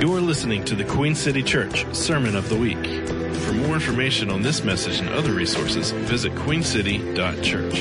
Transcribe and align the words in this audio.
You're 0.00 0.22
listening 0.22 0.64
to 0.64 0.74
the 0.74 0.84
Queen 0.84 1.14
City 1.14 1.42
Church 1.42 1.84
Sermon 1.94 2.34
of 2.34 2.48
the 2.48 2.56
Week. 2.56 2.82
For 3.42 3.52
more 3.52 3.74
information 3.74 4.30
on 4.30 4.40
this 4.40 4.64
message 4.64 4.98
and 4.98 5.10
other 5.10 5.34
resources, 5.34 5.90
visit 5.90 6.34
queencity.church. 6.36 7.74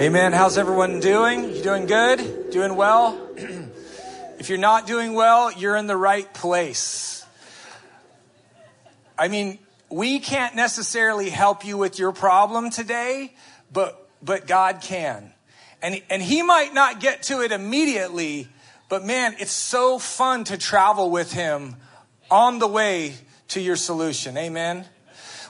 Amen. 0.00 0.32
How's 0.32 0.58
everyone 0.58 0.98
doing? 0.98 1.54
You 1.54 1.62
doing 1.62 1.86
good? 1.86 2.50
Doing 2.50 2.74
well? 2.74 3.24
if 4.40 4.48
you're 4.48 4.58
not 4.58 4.88
doing 4.88 5.14
well, 5.14 5.52
you're 5.52 5.76
in 5.76 5.86
the 5.86 5.96
right 5.96 6.34
place. 6.34 7.24
I 9.16 9.28
mean, 9.28 9.60
we 9.88 10.18
can't 10.18 10.56
necessarily 10.56 11.30
help 11.30 11.64
you 11.64 11.78
with 11.78 12.00
your 12.00 12.10
problem 12.10 12.70
today, 12.70 13.32
but 13.72 14.10
but 14.20 14.48
God 14.48 14.80
can. 14.82 15.32
And, 15.82 16.02
and 16.10 16.22
he 16.22 16.42
might 16.42 16.74
not 16.74 17.00
get 17.00 17.22
to 17.24 17.40
it 17.40 17.52
immediately, 17.52 18.48
but 18.88 19.04
man, 19.04 19.34
it's 19.38 19.52
so 19.52 19.98
fun 19.98 20.44
to 20.44 20.58
travel 20.58 21.10
with 21.10 21.32
him 21.32 21.76
on 22.30 22.58
the 22.58 22.66
way 22.66 23.14
to 23.48 23.60
your 23.60 23.76
solution. 23.76 24.36
Amen. 24.36 24.84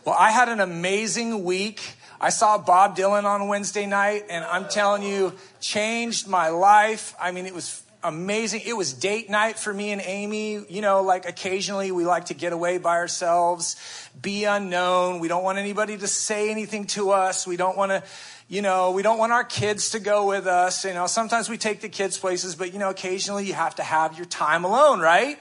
Well, 0.04 0.16
I 0.18 0.30
had 0.30 0.48
an 0.48 0.60
amazing 0.60 1.44
week. 1.44 1.80
I 2.20 2.30
saw 2.30 2.58
Bob 2.58 2.96
Dylan 2.96 3.24
on 3.24 3.48
Wednesday 3.48 3.86
night, 3.86 4.24
and 4.30 4.44
I'm 4.44 4.68
telling 4.68 5.02
you, 5.02 5.32
changed 5.60 6.28
my 6.28 6.48
life. 6.48 7.14
I 7.20 7.32
mean, 7.32 7.46
it 7.46 7.54
was 7.54 7.82
amazing. 8.02 8.62
It 8.64 8.76
was 8.76 8.92
date 8.92 9.28
night 9.28 9.58
for 9.58 9.72
me 9.72 9.90
and 9.90 10.02
Amy. 10.04 10.64
You 10.68 10.80
know, 10.80 11.02
like 11.02 11.26
occasionally 11.26 11.92
we 11.92 12.04
like 12.04 12.26
to 12.26 12.34
get 12.34 12.52
away 12.52 12.78
by 12.78 12.96
ourselves, 12.96 13.76
be 14.20 14.44
unknown. 14.44 15.20
We 15.20 15.28
don't 15.28 15.44
want 15.44 15.58
anybody 15.58 15.96
to 15.98 16.06
say 16.06 16.50
anything 16.50 16.86
to 16.88 17.10
us. 17.10 17.46
We 17.46 17.56
don't 17.56 17.76
want 17.76 17.92
to 17.92 18.02
you 18.50 18.62
know, 18.62 18.90
we 18.90 19.02
don't 19.02 19.18
want 19.18 19.30
our 19.30 19.44
kids 19.44 19.90
to 19.90 20.00
go 20.00 20.26
with 20.26 20.48
us. 20.48 20.84
You 20.84 20.92
know, 20.92 21.06
sometimes 21.06 21.48
we 21.48 21.56
take 21.56 21.82
the 21.82 21.88
kids 21.88 22.18
places, 22.18 22.56
but 22.56 22.72
you 22.72 22.80
know, 22.80 22.90
occasionally 22.90 23.46
you 23.46 23.54
have 23.54 23.76
to 23.76 23.84
have 23.84 24.16
your 24.16 24.26
time 24.26 24.64
alone, 24.64 24.98
right? 24.98 25.38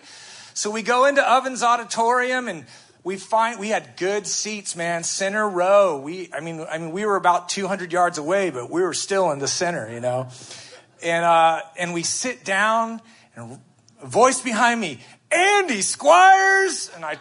So 0.53 0.69
we 0.69 0.83
go 0.83 1.05
into 1.07 1.27
Ovens 1.27 1.63
Auditorium 1.63 2.47
and 2.47 2.65
we 3.03 3.17
find 3.17 3.59
we 3.59 3.69
had 3.69 3.97
good 3.97 4.27
seats, 4.27 4.75
man, 4.75 5.03
center 5.03 5.49
row. 5.49 5.99
We, 5.99 6.29
I 6.31 6.39
mean, 6.39 6.63
I 6.69 6.77
mean, 6.77 6.91
we 6.91 7.03
were 7.03 7.15
about 7.15 7.49
200 7.49 7.91
yards 7.91 8.19
away, 8.19 8.51
but 8.51 8.69
we 8.69 8.83
were 8.83 8.93
still 8.93 9.31
in 9.31 9.39
the 9.39 9.47
center, 9.47 9.91
you 9.91 10.01
know. 10.01 10.27
And 11.01 11.25
uh, 11.25 11.61
and 11.79 11.95
we 11.95 12.03
sit 12.03 12.45
down, 12.45 13.01
and 13.35 13.59
a 14.03 14.05
voice 14.05 14.41
behind 14.41 14.79
me, 14.79 14.99
Andy 15.31 15.81
Squires, 15.81 16.91
and 16.93 17.03
I 17.03 17.17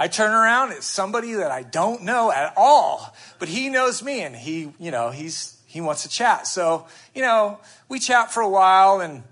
I 0.00 0.08
turn 0.08 0.32
around, 0.32 0.72
it's 0.72 0.86
somebody 0.86 1.34
that 1.34 1.50
I 1.50 1.62
don't 1.62 2.04
know 2.04 2.32
at 2.32 2.54
all, 2.56 3.14
but 3.38 3.48
he 3.48 3.68
knows 3.68 4.02
me 4.02 4.22
and 4.22 4.34
he, 4.34 4.72
you 4.78 4.90
know, 4.90 5.10
he's, 5.10 5.60
he 5.66 5.82
wants 5.82 6.04
to 6.04 6.08
chat. 6.08 6.46
So, 6.46 6.86
you 7.14 7.20
know, 7.20 7.58
we 7.90 7.98
chat 7.98 8.32
for 8.32 8.40
a 8.40 8.48
while 8.48 9.02
and, 9.02 9.22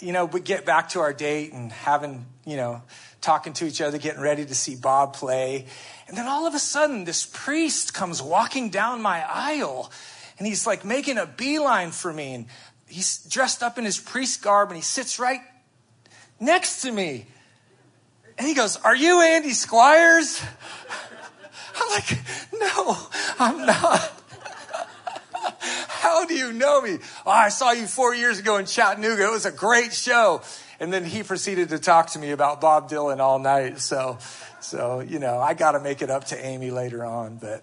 you 0.00 0.12
know, 0.12 0.24
we 0.24 0.40
get 0.40 0.66
back 0.66 0.88
to 0.90 0.98
our 0.98 1.12
date 1.12 1.52
and 1.52 1.70
having, 1.70 2.26
you 2.44 2.56
know, 2.56 2.82
talking 3.20 3.52
to 3.52 3.66
each 3.66 3.80
other, 3.80 3.98
getting 3.98 4.20
ready 4.20 4.44
to 4.44 4.52
see 4.52 4.74
Bob 4.74 5.14
play. 5.14 5.66
And 6.08 6.16
then 6.16 6.26
all 6.26 6.44
of 6.44 6.56
a 6.56 6.58
sudden, 6.58 7.04
this 7.04 7.24
priest 7.24 7.94
comes 7.94 8.20
walking 8.20 8.70
down 8.70 9.02
my 9.02 9.24
aisle 9.32 9.92
and 10.38 10.46
he's 10.48 10.66
like 10.66 10.84
making 10.84 11.18
a 11.18 11.26
beeline 11.26 11.92
for 11.92 12.12
me. 12.12 12.34
And 12.34 12.46
he's 12.88 13.18
dressed 13.18 13.62
up 13.62 13.78
in 13.78 13.84
his 13.84 14.00
priest 14.00 14.42
garb 14.42 14.70
and 14.70 14.76
he 14.76 14.82
sits 14.82 15.20
right 15.20 15.42
next 16.40 16.82
to 16.82 16.90
me. 16.90 17.26
And 18.40 18.48
he 18.48 18.54
goes, 18.54 18.78
Are 18.78 18.96
you 18.96 19.20
Andy 19.20 19.50
Squires? 19.50 20.42
I'm 21.76 21.90
like, 21.90 22.18
No, 22.58 22.96
I'm 23.38 23.66
not. 23.66 24.12
How 25.60 26.24
do 26.24 26.32
you 26.32 26.50
know 26.50 26.80
me? 26.80 26.96
Oh, 27.26 27.30
I 27.30 27.50
saw 27.50 27.72
you 27.72 27.86
four 27.86 28.14
years 28.14 28.38
ago 28.38 28.56
in 28.56 28.64
Chattanooga. 28.64 29.26
It 29.26 29.30
was 29.30 29.44
a 29.44 29.52
great 29.52 29.92
show. 29.92 30.40
And 30.80 30.90
then 30.90 31.04
he 31.04 31.22
proceeded 31.22 31.68
to 31.68 31.78
talk 31.78 32.12
to 32.12 32.18
me 32.18 32.30
about 32.30 32.62
Bob 32.62 32.88
Dylan 32.88 33.20
all 33.20 33.38
night. 33.38 33.78
So, 33.78 34.16
so 34.62 35.00
you 35.00 35.18
know, 35.18 35.38
I 35.38 35.52
got 35.52 35.72
to 35.72 35.80
make 35.80 36.00
it 36.00 36.08
up 36.08 36.24
to 36.28 36.42
Amy 36.42 36.70
later 36.70 37.04
on. 37.04 37.36
But 37.36 37.62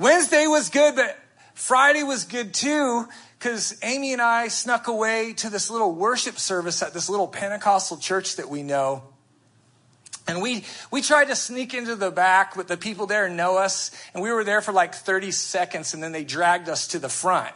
Wednesday 0.00 0.46
was 0.46 0.70
good, 0.70 0.96
but 0.96 1.18
Friday 1.52 2.02
was 2.02 2.24
good 2.24 2.54
too 2.54 3.06
because 3.38 3.78
Amy 3.82 4.14
and 4.14 4.22
I 4.22 4.48
snuck 4.48 4.88
away 4.88 5.34
to 5.34 5.50
this 5.50 5.68
little 5.68 5.94
worship 5.94 6.38
service 6.38 6.82
at 6.82 6.94
this 6.94 7.10
little 7.10 7.28
Pentecostal 7.28 7.98
church 7.98 8.36
that 8.36 8.48
we 8.48 8.62
know. 8.62 9.02
And 10.28 10.42
we, 10.42 10.64
we 10.90 11.00
tried 11.00 11.28
to 11.28 11.36
sneak 11.36 11.72
into 11.72 11.96
the 11.96 12.10
back, 12.10 12.54
but 12.54 12.68
the 12.68 12.76
people 12.76 13.06
there 13.06 13.30
know 13.30 13.56
us. 13.56 13.90
And 14.12 14.22
we 14.22 14.30
were 14.30 14.44
there 14.44 14.60
for 14.60 14.72
like 14.72 14.94
30 14.94 15.30
seconds 15.30 15.94
and 15.94 16.02
then 16.02 16.12
they 16.12 16.22
dragged 16.22 16.68
us 16.68 16.88
to 16.88 16.98
the 16.98 17.08
front. 17.08 17.54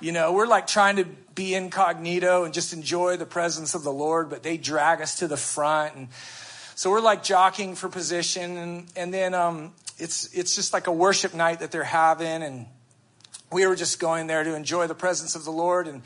You 0.00 0.12
know, 0.12 0.32
we're 0.32 0.46
like 0.46 0.68
trying 0.68 0.96
to 0.96 1.04
be 1.34 1.54
incognito 1.54 2.44
and 2.44 2.54
just 2.54 2.72
enjoy 2.72 3.16
the 3.16 3.26
presence 3.26 3.74
of 3.74 3.82
the 3.82 3.92
Lord, 3.92 4.30
but 4.30 4.44
they 4.44 4.56
drag 4.56 5.00
us 5.00 5.18
to 5.18 5.28
the 5.28 5.36
front. 5.36 5.96
And 5.96 6.08
so 6.76 6.90
we're 6.90 7.00
like 7.00 7.24
jockeying 7.24 7.74
for 7.74 7.88
position. 7.88 8.58
And, 8.58 8.86
and 8.94 9.12
then, 9.12 9.34
um, 9.34 9.72
it's, 9.98 10.32
it's 10.34 10.54
just 10.54 10.72
like 10.72 10.86
a 10.86 10.92
worship 10.92 11.34
night 11.34 11.60
that 11.60 11.72
they're 11.72 11.82
having. 11.82 12.42
And 12.42 12.66
we 13.50 13.66
were 13.66 13.76
just 13.76 13.98
going 13.98 14.28
there 14.28 14.44
to 14.44 14.54
enjoy 14.54 14.86
the 14.86 14.94
presence 14.94 15.34
of 15.34 15.44
the 15.44 15.52
Lord. 15.52 15.88
And, 15.88 16.02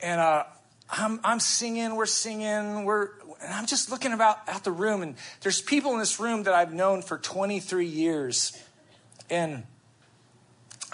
and, 0.00 0.20
uh, 0.20 0.44
I'm, 0.90 1.20
I'm 1.22 1.40
singing, 1.40 1.96
we're 1.96 2.06
singing, 2.06 2.84
we're, 2.84 3.10
and 3.42 3.52
I'm 3.52 3.66
just 3.66 3.90
looking 3.90 4.12
about 4.12 4.38
at 4.48 4.64
the 4.64 4.72
room, 4.72 5.02
and 5.02 5.16
there's 5.42 5.60
people 5.60 5.92
in 5.92 5.98
this 5.98 6.18
room 6.18 6.44
that 6.44 6.54
I've 6.54 6.72
known 6.72 7.02
for 7.02 7.18
23 7.18 7.86
years. 7.86 8.56
And 9.28 9.64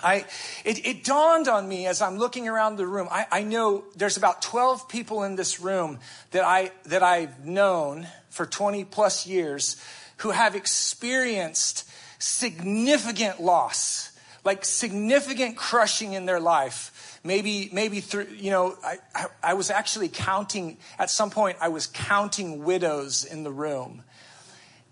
I, 0.02 0.24
it, 0.64 0.84
it 0.84 1.04
dawned 1.04 1.48
on 1.48 1.68
me 1.68 1.86
as 1.86 2.02
I'm 2.02 2.18
looking 2.18 2.48
around 2.48 2.76
the 2.76 2.86
room. 2.86 3.08
I, 3.10 3.26
I 3.30 3.42
know 3.42 3.84
there's 3.96 4.16
about 4.16 4.42
12 4.42 4.88
people 4.88 5.22
in 5.22 5.36
this 5.36 5.60
room 5.60 6.00
that 6.32 6.44
I, 6.44 6.72
that 6.86 7.02
I've 7.02 7.44
known 7.44 8.08
for 8.30 8.46
20 8.46 8.84
plus 8.84 9.26
years 9.26 9.82
who 10.18 10.32
have 10.32 10.56
experienced 10.56 11.88
significant 12.18 13.40
loss, 13.40 14.10
like 14.44 14.64
significant 14.64 15.56
crushing 15.56 16.14
in 16.14 16.26
their 16.26 16.40
life 16.40 16.90
maybe 17.24 17.70
maybe 17.72 18.00
through 18.00 18.28
you 18.36 18.50
know 18.50 18.76
I, 18.84 18.98
I, 19.14 19.26
I, 19.42 19.54
was 19.54 19.70
actually 19.70 20.08
counting 20.08 20.76
at 20.98 21.10
some 21.10 21.30
point 21.30 21.56
i 21.60 21.68
was 21.68 21.86
counting 21.86 22.62
widows 22.62 23.24
in 23.24 23.42
the 23.42 23.50
room. 23.50 24.02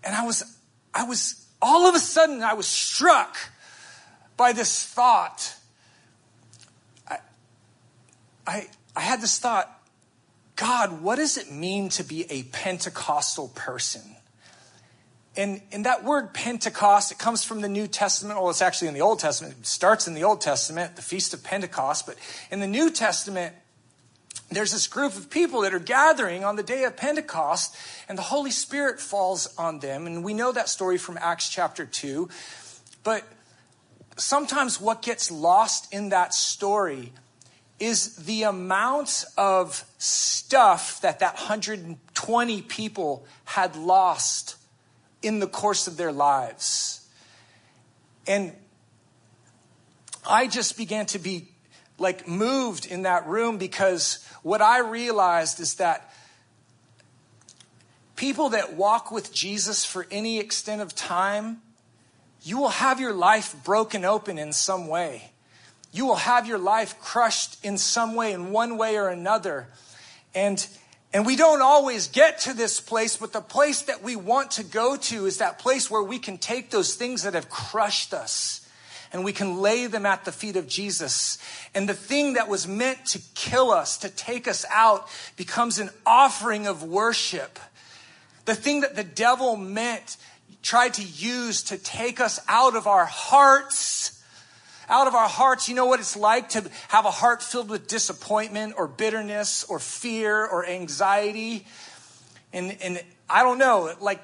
And 0.03 0.15
i 0.15 0.25
was 0.25 0.43
i 0.93 1.03
was 1.03 1.45
all 1.61 1.87
of 1.87 1.95
a 1.95 1.99
sudden 1.99 2.41
i 2.41 2.53
was 2.53 2.67
struck 2.67 3.37
by 4.35 4.51
this 4.51 4.85
thought. 4.85 5.55
I 7.07 7.17
i, 8.47 8.67
I 8.95 9.01
had 9.01 9.21
this 9.21 9.37
thought 9.37 9.69
god 10.55 11.01
what 11.01 11.15
does 11.15 11.37
it 11.37 11.51
mean 11.51 11.89
to 11.89 12.03
be 12.03 12.25
a 12.31 12.43
pentecostal 12.43 13.49
person 13.49 14.01
and, 15.35 15.61
and 15.71 15.85
that 15.85 16.03
word 16.03 16.33
Pentecost, 16.33 17.11
it 17.11 17.17
comes 17.17 17.43
from 17.43 17.61
the 17.61 17.69
New 17.69 17.87
Testament. 17.87 18.39
Well, 18.39 18.51
it's 18.51 18.61
actually 18.61 18.89
in 18.89 18.93
the 18.93 19.01
Old 19.01 19.19
Testament. 19.19 19.55
It 19.59 19.65
starts 19.65 20.07
in 20.07 20.13
the 20.13 20.23
Old 20.23 20.41
Testament, 20.41 20.95
the 20.95 21.01
Feast 21.01 21.33
of 21.33 21.43
Pentecost. 21.43 22.05
But 22.05 22.17
in 22.51 22.59
the 22.59 22.67
New 22.67 22.91
Testament, 22.91 23.55
there's 24.51 24.71
this 24.71 24.85
group 24.85 25.15
of 25.15 25.31
people 25.31 25.61
that 25.61 25.73
are 25.73 25.79
gathering 25.79 26.43
on 26.43 26.55
the 26.55 26.63
day 26.63 26.83
of 26.83 26.95
Pentecost, 26.95 27.75
and 28.07 28.15
the 28.15 28.23
Holy 28.23 28.51
Spirit 28.51 28.99
falls 28.99 29.51
on 29.57 29.79
them. 29.79 30.05
And 30.05 30.23
we 30.23 30.35
know 30.35 30.51
that 30.51 30.69
story 30.69 30.99
from 30.99 31.17
Acts 31.19 31.49
chapter 31.49 31.85
2. 31.85 32.29
But 33.03 33.23
sometimes 34.15 34.79
what 34.79 35.01
gets 35.01 35.31
lost 35.31 35.91
in 35.91 36.09
that 36.09 36.35
story 36.35 37.11
is 37.79 38.17
the 38.17 38.43
amount 38.43 39.25
of 39.35 39.83
stuff 39.97 41.01
that 41.01 41.19
that 41.19 41.33
120 41.35 42.61
people 42.61 43.25
had 43.45 43.75
lost 43.75 44.57
in 45.23 45.39
the 45.39 45.47
course 45.47 45.87
of 45.87 45.97
their 45.97 46.11
lives. 46.11 47.07
And 48.27 48.53
I 50.27 50.47
just 50.47 50.77
began 50.77 51.05
to 51.07 51.19
be 51.19 51.49
like 51.97 52.27
moved 52.27 52.85
in 52.85 53.03
that 53.03 53.27
room 53.27 53.57
because 53.57 54.27
what 54.41 54.61
I 54.61 54.79
realized 54.79 55.59
is 55.59 55.75
that 55.75 56.13
people 58.15 58.49
that 58.49 58.73
walk 58.73 59.11
with 59.11 59.33
Jesus 59.33 59.85
for 59.85 60.05
any 60.11 60.39
extent 60.39 60.81
of 60.81 60.95
time, 60.95 61.61
you 62.41 62.57
will 62.57 62.69
have 62.69 62.99
your 62.99 63.13
life 63.13 63.55
broken 63.63 64.05
open 64.05 64.37
in 64.37 64.53
some 64.53 64.87
way. 64.87 65.31
You 65.91 66.05
will 66.05 66.15
have 66.15 66.47
your 66.47 66.57
life 66.57 66.99
crushed 66.99 67.63
in 67.63 67.77
some 67.77 68.15
way, 68.15 68.33
in 68.33 68.51
one 68.51 68.77
way 68.77 68.97
or 68.97 69.09
another. 69.09 69.67
And 70.33 70.65
and 71.13 71.25
we 71.25 71.35
don't 71.35 71.61
always 71.61 72.07
get 72.07 72.39
to 72.41 72.53
this 72.53 72.79
place, 72.79 73.17
but 73.17 73.33
the 73.33 73.41
place 73.41 73.83
that 73.83 74.01
we 74.01 74.15
want 74.15 74.51
to 74.51 74.63
go 74.63 74.97
to 74.97 75.25
is 75.27 75.37
that 75.37 75.59
place 75.59 75.89
where 75.89 76.01
we 76.01 76.17
can 76.17 76.39
take 76.39 76.71
those 76.71 76.95
things 76.95 77.21
that 77.23 77.35
have 77.35 77.49
crushed 77.49 78.13
us 78.13 78.67
and 79.13 79.23
we 79.23 79.31
can 79.31 79.61
lay 79.61 79.85
them 79.85 80.07
at 80.07 80.25
the 80.25 80.31
feet 80.31 80.55
of 80.55 80.67
Jesus. 80.67 81.37
And 81.75 81.87
the 81.87 81.93
thing 81.93 82.33
that 82.33 82.49
was 82.49 82.67
meant 82.67 83.05
to 83.07 83.21
kill 83.35 83.69
us, 83.69 83.97
to 83.99 84.09
take 84.09 84.47
us 84.47 84.65
out, 84.71 85.07
becomes 85.37 85.77
an 85.77 85.91
offering 86.03 86.65
of 86.65 86.81
worship. 86.81 87.59
The 88.45 88.55
thing 88.55 88.81
that 88.81 88.95
the 88.95 89.03
devil 89.03 89.55
meant, 89.55 90.17
tried 90.63 90.95
to 90.95 91.03
use 91.03 91.61
to 91.63 91.77
take 91.77 92.19
us 92.19 92.39
out 92.47 92.75
of 92.75 92.87
our 92.87 93.05
hearts, 93.05 94.22
out 94.89 95.07
of 95.07 95.15
our 95.15 95.27
hearts, 95.27 95.69
you 95.69 95.75
know 95.75 95.85
what 95.85 95.99
it's 95.99 96.15
like 96.15 96.49
to 96.49 96.69
have 96.89 97.05
a 97.05 97.11
heart 97.11 97.41
filled 97.41 97.69
with 97.69 97.87
disappointment 97.87 98.75
or 98.77 98.87
bitterness 98.87 99.63
or 99.65 99.79
fear 99.79 100.45
or 100.45 100.65
anxiety. 100.65 101.65
And, 102.51 102.77
and 102.81 103.03
I 103.29 103.43
don't 103.43 103.57
know, 103.57 103.93
like, 103.99 104.21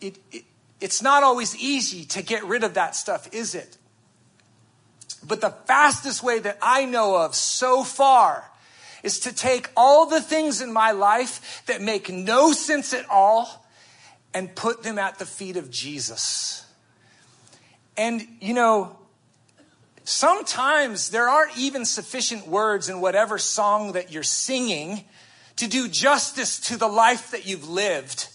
it, 0.00 0.18
it, 0.30 0.44
it's 0.80 1.00
not 1.02 1.22
always 1.22 1.56
easy 1.56 2.04
to 2.06 2.22
get 2.22 2.44
rid 2.44 2.64
of 2.64 2.74
that 2.74 2.96
stuff, 2.96 3.32
is 3.32 3.54
it? 3.54 3.78
But 5.26 5.40
the 5.40 5.50
fastest 5.50 6.22
way 6.22 6.40
that 6.40 6.58
I 6.60 6.84
know 6.84 7.16
of 7.16 7.34
so 7.34 7.84
far 7.84 8.50
is 9.02 9.20
to 9.20 9.34
take 9.34 9.70
all 9.76 10.06
the 10.06 10.20
things 10.20 10.60
in 10.60 10.72
my 10.72 10.90
life 10.90 11.62
that 11.66 11.80
make 11.80 12.10
no 12.10 12.52
sense 12.52 12.92
at 12.92 13.08
all 13.08 13.64
and 14.34 14.54
put 14.54 14.82
them 14.82 14.98
at 14.98 15.18
the 15.18 15.26
feet 15.26 15.56
of 15.56 15.70
Jesus. 15.70 16.66
And, 17.96 18.26
you 18.40 18.54
know, 18.54 18.96
sometimes 20.04 21.10
there 21.10 21.28
aren't 21.28 21.56
even 21.56 21.84
sufficient 21.84 22.46
words 22.46 22.88
in 22.88 23.00
whatever 23.00 23.38
song 23.38 23.92
that 23.92 24.12
you're 24.12 24.22
singing 24.22 25.04
to 25.56 25.68
do 25.68 25.88
justice 25.88 26.58
to 26.60 26.76
the 26.76 26.88
life 26.88 27.30
that 27.30 27.46
you've 27.46 27.68
lived. 27.68 28.28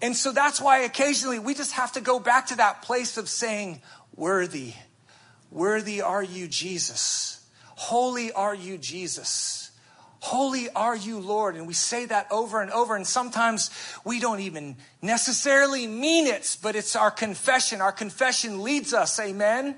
And 0.00 0.16
so 0.16 0.32
that's 0.32 0.60
why 0.60 0.80
occasionally 0.80 1.38
we 1.38 1.54
just 1.54 1.72
have 1.72 1.92
to 1.92 2.00
go 2.00 2.18
back 2.18 2.48
to 2.48 2.56
that 2.56 2.82
place 2.82 3.16
of 3.16 3.28
saying, 3.28 3.82
Worthy, 4.14 4.74
worthy 5.50 6.02
are 6.02 6.22
you, 6.22 6.48
Jesus. 6.48 7.46
Holy 7.76 8.32
are 8.32 8.54
you, 8.54 8.78
Jesus. 8.78 9.70
Holy 10.20 10.68
are 10.70 10.94
you, 10.94 11.18
Lord. 11.18 11.56
And 11.56 11.66
we 11.66 11.74
say 11.74 12.04
that 12.06 12.30
over 12.30 12.60
and 12.62 12.70
over. 12.70 12.94
And 12.94 13.06
sometimes 13.06 13.70
we 14.04 14.20
don't 14.20 14.40
even 14.40 14.76
necessarily 15.00 15.86
mean 15.86 16.26
it, 16.26 16.58
but 16.62 16.76
it's 16.76 16.94
our 16.94 17.10
confession. 17.10 17.80
Our 17.80 17.90
confession 17.90 18.62
leads 18.62 18.94
us. 18.94 19.18
Amen. 19.18 19.76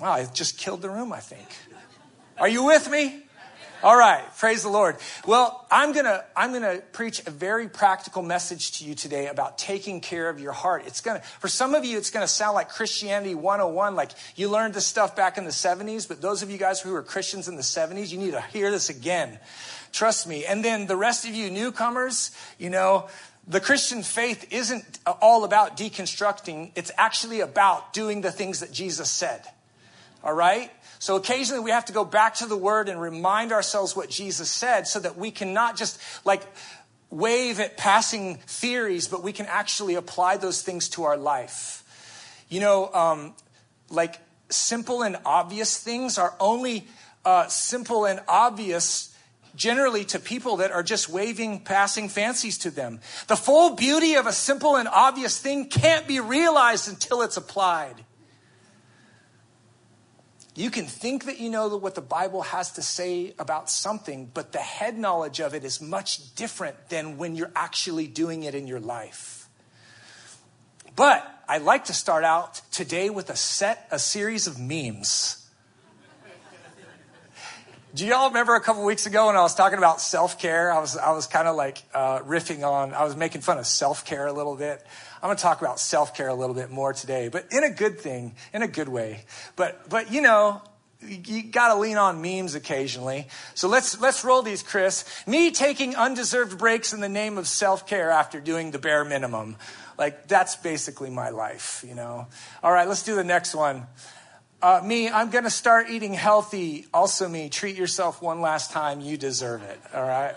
Wow, 0.00 0.12
I 0.12 0.24
just 0.26 0.58
killed 0.58 0.82
the 0.82 0.90
room, 0.90 1.12
I 1.12 1.20
think. 1.20 1.48
Are 2.38 2.48
you 2.48 2.64
with 2.64 2.88
me? 2.90 3.24
All 3.80 3.96
right, 3.96 4.24
praise 4.36 4.64
the 4.64 4.68
Lord. 4.68 4.96
Well, 5.24 5.64
I'm 5.70 5.92
gonna 5.92 6.24
I'm 6.36 6.52
gonna 6.52 6.78
preach 6.92 7.24
a 7.28 7.30
very 7.30 7.68
practical 7.68 8.22
message 8.22 8.78
to 8.78 8.84
you 8.84 8.96
today 8.96 9.28
about 9.28 9.56
taking 9.56 10.00
care 10.00 10.28
of 10.28 10.40
your 10.40 10.50
heart. 10.50 10.82
It's 10.86 11.00
gonna 11.00 11.20
for 11.20 11.46
some 11.46 11.76
of 11.76 11.84
you 11.84 11.96
it's 11.96 12.10
gonna 12.10 12.26
sound 12.26 12.56
like 12.56 12.70
Christianity 12.70 13.36
101, 13.36 13.94
like 13.94 14.10
you 14.34 14.48
learned 14.48 14.74
this 14.74 14.84
stuff 14.84 15.14
back 15.14 15.38
in 15.38 15.44
the 15.44 15.52
70s, 15.52 16.08
but 16.08 16.20
those 16.20 16.42
of 16.42 16.50
you 16.50 16.58
guys 16.58 16.80
who 16.80 16.92
were 16.92 17.04
Christians 17.04 17.46
in 17.46 17.54
the 17.54 17.62
70s, 17.62 18.10
you 18.10 18.18
need 18.18 18.32
to 18.32 18.40
hear 18.40 18.72
this 18.72 18.90
again. 18.90 19.38
Trust 19.92 20.26
me. 20.26 20.44
And 20.44 20.64
then 20.64 20.88
the 20.88 20.96
rest 20.96 21.24
of 21.24 21.36
you 21.36 21.48
newcomers, 21.48 22.32
you 22.58 22.70
know, 22.70 23.08
the 23.46 23.60
Christian 23.60 24.02
faith 24.02 24.52
isn't 24.52 24.98
all 25.22 25.44
about 25.44 25.76
deconstructing, 25.76 26.72
it's 26.74 26.90
actually 26.98 27.40
about 27.40 27.92
doing 27.92 28.22
the 28.22 28.32
things 28.32 28.58
that 28.58 28.72
Jesus 28.72 29.08
said. 29.08 29.42
All 30.28 30.34
right? 30.34 30.70
So 30.98 31.16
occasionally 31.16 31.62
we 31.62 31.70
have 31.70 31.86
to 31.86 31.94
go 31.94 32.04
back 32.04 32.34
to 32.34 32.46
the 32.46 32.54
word 32.56 32.90
and 32.90 33.00
remind 33.00 33.50
ourselves 33.50 33.96
what 33.96 34.10
Jesus 34.10 34.50
said 34.50 34.86
so 34.86 35.00
that 35.00 35.16
we 35.16 35.30
can 35.30 35.54
not 35.54 35.74
just 35.74 35.98
like 36.22 36.42
wave 37.08 37.60
at 37.60 37.78
passing 37.78 38.36
theories, 38.46 39.08
but 39.08 39.22
we 39.22 39.32
can 39.32 39.46
actually 39.46 39.94
apply 39.94 40.36
those 40.36 40.60
things 40.60 40.90
to 40.90 41.04
our 41.04 41.16
life. 41.16 41.82
You 42.50 42.60
know, 42.60 42.92
um, 42.92 43.32
like 43.88 44.18
simple 44.50 45.02
and 45.02 45.16
obvious 45.24 45.78
things 45.82 46.18
are 46.18 46.34
only 46.38 46.86
uh, 47.24 47.46
simple 47.46 48.04
and 48.04 48.20
obvious 48.28 49.16
generally 49.54 50.04
to 50.04 50.18
people 50.18 50.58
that 50.58 50.72
are 50.72 50.82
just 50.82 51.08
waving 51.08 51.60
passing 51.60 52.10
fancies 52.10 52.58
to 52.58 52.70
them. 52.70 53.00
The 53.28 53.36
full 53.36 53.76
beauty 53.76 54.16
of 54.16 54.26
a 54.26 54.32
simple 54.34 54.76
and 54.76 54.88
obvious 54.88 55.40
thing 55.40 55.70
can't 55.70 56.06
be 56.06 56.20
realized 56.20 56.86
until 56.86 57.22
it's 57.22 57.38
applied. 57.38 58.04
You 60.58 60.70
can 60.72 60.86
think 60.86 61.26
that 61.26 61.38
you 61.38 61.50
know 61.50 61.76
what 61.76 61.94
the 61.94 62.00
Bible 62.00 62.42
has 62.42 62.72
to 62.72 62.82
say 62.82 63.32
about 63.38 63.70
something, 63.70 64.28
but 64.34 64.50
the 64.50 64.58
head 64.58 64.98
knowledge 64.98 65.38
of 65.38 65.54
it 65.54 65.62
is 65.62 65.80
much 65.80 66.34
different 66.34 66.88
than 66.88 67.16
when 67.16 67.36
you're 67.36 67.52
actually 67.54 68.08
doing 68.08 68.42
it 68.42 68.56
in 68.56 68.66
your 68.66 68.80
life. 68.80 69.48
But 70.96 71.24
I'd 71.48 71.62
like 71.62 71.84
to 71.84 71.94
start 71.94 72.24
out 72.24 72.60
today 72.72 73.08
with 73.08 73.30
a 73.30 73.36
set, 73.36 73.86
a 73.92 74.00
series 74.00 74.48
of 74.48 74.58
memes. 74.58 75.48
Do 77.94 78.04
y'all 78.04 78.26
remember 78.26 78.56
a 78.56 78.60
couple 78.60 78.84
weeks 78.84 79.06
ago 79.06 79.28
when 79.28 79.36
I 79.36 79.42
was 79.42 79.54
talking 79.54 79.78
about 79.78 80.00
self 80.00 80.40
care? 80.40 80.72
I 80.72 80.80
was, 80.80 80.96
I 80.96 81.12
was 81.12 81.28
kind 81.28 81.46
of 81.46 81.54
like 81.54 81.84
uh, 81.94 82.18
riffing 82.22 82.68
on, 82.68 82.94
I 82.94 83.04
was 83.04 83.14
making 83.14 83.42
fun 83.42 83.58
of 83.58 83.66
self 83.68 84.04
care 84.04 84.26
a 84.26 84.32
little 84.32 84.56
bit. 84.56 84.84
I'm 85.22 85.28
going 85.28 85.36
to 85.36 85.42
talk 85.42 85.60
about 85.60 85.80
self 85.80 86.14
care 86.14 86.28
a 86.28 86.34
little 86.34 86.54
bit 86.54 86.70
more 86.70 86.92
today, 86.92 87.28
but 87.28 87.46
in 87.50 87.64
a 87.64 87.70
good 87.70 88.00
thing, 88.00 88.34
in 88.52 88.62
a 88.62 88.68
good 88.68 88.88
way. 88.88 89.24
But, 89.56 89.88
but 89.88 90.12
you 90.12 90.20
know, 90.20 90.62
you 91.00 91.44
got 91.44 91.72
to 91.74 91.80
lean 91.80 91.96
on 91.96 92.20
memes 92.22 92.54
occasionally. 92.54 93.28
So 93.54 93.68
let's 93.68 94.00
let's 94.00 94.24
roll 94.24 94.42
these, 94.42 94.62
Chris. 94.62 95.04
Me 95.26 95.50
taking 95.50 95.94
undeserved 95.94 96.58
breaks 96.58 96.92
in 96.92 97.00
the 97.00 97.08
name 97.08 97.38
of 97.38 97.46
self-care 97.46 98.10
after 98.10 98.40
doing 98.40 98.72
the 98.72 98.78
bare 98.78 99.04
minimum. 99.04 99.56
Like 99.96 100.26
that's 100.26 100.56
basically 100.56 101.10
my 101.10 101.30
life, 101.30 101.84
you 101.86 101.94
know. 101.94 102.26
All 102.62 102.72
right, 102.72 102.88
let's 102.88 103.02
do 103.02 103.14
the 103.14 103.24
next 103.24 103.54
one. 103.54 103.86
Uh, 104.60 104.80
me, 104.84 105.08
I'm 105.08 105.30
to 105.30 105.50
start 105.50 105.88
eating 105.88 106.14
healthy. 106.14 106.86
Also, 106.92 107.28
me, 107.28 107.48
treat 107.48 107.76
yourself 107.76 108.20
one 108.20 108.40
last 108.40 108.72
time. 108.72 109.00
You 109.00 109.16
deserve 109.16 109.62
it. 109.62 109.80
All 109.94 110.02
right. 110.02 110.34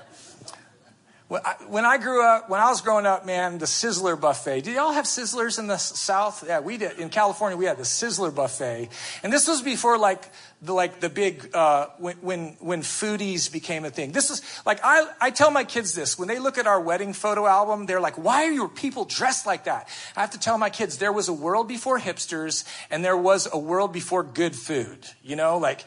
When 1.68 1.86
I 1.86 1.98
grew 1.98 2.22
up, 2.22 2.50
when 2.50 2.60
I 2.60 2.70
was 2.70 2.82
growing 2.82 3.06
up, 3.06 3.26
man, 3.26 3.58
the 3.58 3.66
Sizzler 3.66 4.20
buffet. 4.20 4.64
Did 4.64 4.76
y'all 4.76 4.92
have 4.92 5.06
Sizzlers 5.06 5.60
in 5.60 5.68
the 5.68 5.78
South? 5.78 6.44
Yeah, 6.46 6.60
we 6.60 6.76
did. 6.76 7.00
In 7.00 7.08
California, 7.08 7.56
we 7.56 7.64
had 7.64 7.78
the 7.78 7.84
Sizzler 7.84 8.36
buffet, 8.36 8.90
and 9.24 9.32
this 9.32 9.48
was 9.48 9.62
before 9.62 9.98
like 9.98 10.30
the 10.62 10.74
like 10.74 11.00
the 11.00 11.08
big 11.08 11.56
uh, 11.56 11.88
when 12.00 12.18
when 12.18 12.58
when 12.60 12.82
foodies 12.82 13.50
became 13.50 13.86
a 13.86 13.90
thing. 13.90 14.12
This 14.12 14.30
is 14.30 14.42
like 14.66 14.82
I 14.84 15.06
I 15.22 15.30
tell 15.30 15.52
my 15.52 15.64
kids 15.64 15.94
this 15.94 16.20
when 16.20 16.28
they 16.28 16.38
look 16.38 16.58
at 16.58 16.68
our 16.68 16.82
wedding 16.82 17.14
photo 17.14 17.48
album, 17.48 17.86
they're 17.86 18.02
like, 18.02 18.18
"Why 18.18 18.44
are 18.44 18.52
your 18.52 18.68
people 18.68 19.06
dressed 19.06 19.46
like 19.46 19.64
that?" 19.64 19.88
I 20.18 20.20
have 20.20 20.32
to 20.32 20.40
tell 20.40 20.58
my 20.58 20.70
kids 20.70 20.98
there 20.98 21.14
was 21.14 21.30
a 21.30 21.34
world 21.34 21.70
before 21.70 21.98
hipsters, 21.98 22.66
and 22.90 23.06
there 23.06 23.16
was 23.16 23.48
a 23.50 23.58
world 23.58 23.94
before 23.94 24.24
good 24.24 24.54
food. 24.54 25.08
You 25.24 25.38
know, 25.38 25.60
like. 25.60 25.86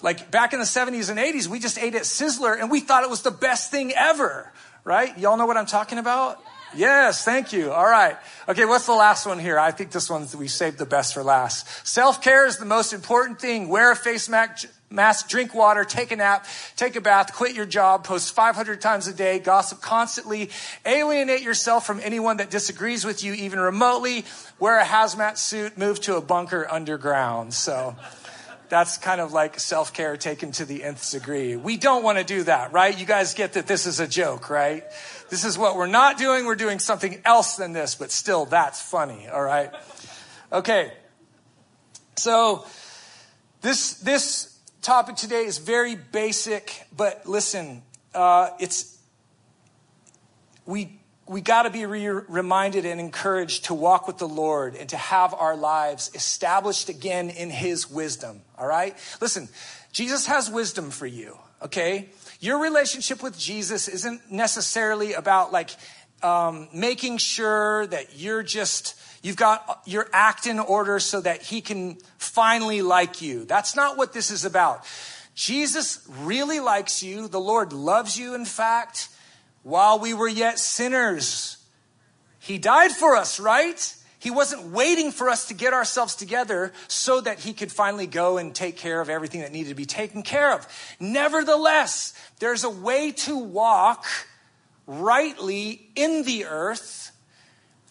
Like 0.00 0.30
back 0.30 0.52
in 0.52 0.60
the 0.60 0.64
70s 0.64 1.10
and 1.10 1.18
80s, 1.18 1.48
we 1.48 1.58
just 1.58 1.76
ate 1.76 1.96
at 1.96 2.02
Sizzler 2.02 2.56
and 2.56 2.70
we 2.70 2.78
thought 2.78 3.02
it 3.02 3.10
was 3.10 3.22
the 3.22 3.32
best 3.32 3.72
thing 3.72 3.90
ever 3.96 4.52
right? 4.84 5.16
Y'all 5.18 5.36
know 5.36 5.46
what 5.46 5.56
I'm 5.56 5.66
talking 5.66 5.98
about? 5.98 6.40
Yes, 6.74 7.24
thank 7.24 7.52
you. 7.52 7.72
All 7.72 7.88
right. 7.88 8.16
Okay, 8.46 8.66
what's 8.66 8.86
the 8.86 8.92
last 8.92 9.24
one 9.26 9.38
here? 9.38 9.58
I 9.58 9.70
think 9.70 9.90
this 9.90 10.10
one 10.10 10.26
we 10.36 10.48
saved 10.48 10.78
the 10.78 10.86
best 10.86 11.14
for 11.14 11.22
last. 11.22 11.86
Self 11.86 12.20
care 12.20 12.46
is 12.46 12.58
the 12.58 12.66
most 12.66 12.92
important 12.92 13.40
thing. 13.40 13.68
Wear 13.68 13.90
a 13.90 13.96
face 13.96 14.28
mask, 14.28 15.28
drink 15.28 15.54
water, 15.54 15.84
take 15.84 16.12
a 16.12 16.16
nap, 16.16 16.46
take 16.76 16.94
a 16.96 17.00
bath, 17.00 17.32
quit 17.32 17.54
your 17.54 17.64
job, 17.64 18.04
post 18.04 18.34
500 18.34 18.82
times 18.82 19.06
a 19.06 19.14
day, 19.14 19.38
gossip 19.38 19.80
constantly, 19.80 20.50
alienate 20.84 21.42
yourself 21.42 21.86
from 21.86 22.00
anyone 22.00 22.36
that 22.36 22.50
disagrees 22.50 23.04
with 23.04 23.24
you, 23.24 23.32
even 23.32 23.58
remotely, 23.58 24.26
wear 24.58 24.78
a 24.78 24.84
hazmat 24.84 25.38
suit, 25.38 25.78
move 25.78 26.00
to 26.02 26.16
a 26.16 26.20
bunker 26.20 26.66
underground. 26.70 27.54
So 27.54 27.96
that's 28.68 28.98
kind 28.98 29.20
of 29.20 29.32
like 29.32 29.58
self 29.58 29.92
care 29.92 30.16
taken 30.16 30.52
to 30.52 30.64
the 30.64 30.84
nth 30.84 31.10
degree. 31.10 31.56
We 31.56 31.76
don't 31.76 32.02
want 32.02 32.18
to 32.18 32.24
do 32.24 32.42
that, 32.44 32.72
right? 32.72 32.98
You 32.98 33.06
guys 33.06 33.34
get 33.34 33.54
that 33.54 33.66
this 33.66 33.86
is 33.86 34.00
a 34.00 34.06
joke, 34.06 34.50
right? 34.50 34.84
This 35.30 35.44
is 35.44 35.58
what 35.58 35.76
we're 35.76 35.86
not 35.86 36.18
doing. 36.18 36.46
We're 36.46 36.54
doing 36.54 36.78
something 36.78 37.20
else 37.24 37.56
than 37.56 37.72
this, 37.72 37.94
but 37.94 38.10
still, 38.10 38.44
that's 38.46 38.80
funny, 38.80 39.28
all 39.28 39.42
right? 39.42 39.70
Okay. 40.52 40.92
So, 42.16 42.66
this, 43.60 43.94
this 43.94 44.58
topic 44.82 45.16
today 45.16 45.44
is 45.44 45.58
very 45.58 45.94
basic, 45.96 46.86
but 46.96 47.26
listen, 47.26 47.82
uh, 48.14 48.50
it's, 48.58 48.98
we 50.66 50.98
we 51.28 51.40
got 51.42 51.64
to 51.64 51.70
be 51.70 51.84
re- 51.84 52.08
reminded 52.08 52.86
and 52.86 52.98
encouraged 52.98 53.66
to 53.66 53.74
walk 53.74 54.06
with 54.06 54.18
the 54.18 54.28
Lord 54.28 54.74
and 54.74 54.88
to 54.88 54.96
have 54.96 55.34
our 55.34 55.56
lives 55.56 56.10
established 56.14 56.88
again 56.88 57.28
in 57.28 57.50
His 57.50 57.90
wisdom. 57.90 58.40
All 58.58 58.66
right? 58.66 58.96
Listen, 59.20 59.48
Jesus 59.92 60.26
has 60.26 60.50
wisdom 60.50 60.90
for 60.90 61.06
you, 61.06 61.38
okay? 61.62 62.08
Your 62.40 62.60
relationship 62.60 63.22
with 63.22 63.38
Jesus 63.38 63.88
isn't 63.88 64.30
necessarily 64.30 65.14
about 65.14 65.52
like 65.52 65.70
um, 66.22 66.68
making 66.72 67.18
sure 67.18 67.86
that 67.86 68.18
you're 68.18 68.42
just, 68.42 69.00
you've 69.22 69.36
got 69.36 69.82
your 69.86 70.08
act 70.12 70.46
in 70.46 70.58
order 70.58 70.98
so 70.98 71.20
that 71.20 71.42
He 71.42 71.60
can 71.60 71.98
finally 72.18 72.82
like 72.82 73.22
you. 73.22 73.44
That's 73.44 73.76
not 73.76 73.96
what 73.96 74.12
this 74.12 74.30
is 74.30 74.44
about. 74.44 74.84
Jesus 75.34 76.06
really 76.20 76.58
likes 76.58 77.02
you. 77.02 77.28
The 77.28 77.40
Lord 77.40 77.72
loves 77.72 78.18
you, 78.18 78.34
in 78.34 78.44
fact 78.44 79.08
while 79.68 79.98
we 79.98 80.14
were 80.14 80.28
yet 80.28 80.58
sinners. 80.58 81.58
He 82.38 82.56
died 82.56 82.92
for 82.92 83.16
us, 83.16 83.38
right? 83.38 83.94
He 84.20 84.30
wasn't 84.30 84.72
waiting 84.72 85.12
for 85.12 85.28
us 85.28 85.46
to 85.46 85.54
get 85.54 85.72
ourselves 85.72 86.16
together 86.16 86.72
so 86.88 87.20
that 87.20 87.38
he 87.38 87.52
could 87.52 87.70
finally 87.70 88.06
go 88.06 88.36
and 88.38 88.54
take 88.54 88.76
care 88.76 89.00
of 89.00 89.08
everything 89.08 89.42
that 89.42 89.52
needed 89.52 89.68
to 89.68 89.74
be 89.74 89.84
taken 89.84 90.22
care 90.22 90.52
of. 90.52 90.66
Nevertheless, 90.98 92.14
there's 92.40 92.64
a 92.64 92.70
way 92.70 93.12
to 93.12 93.38
walk 93.38 94.04
rightly 94.86 95.88
in 95.94 96.24
the 96.24 96.46
earth 96.46 97.12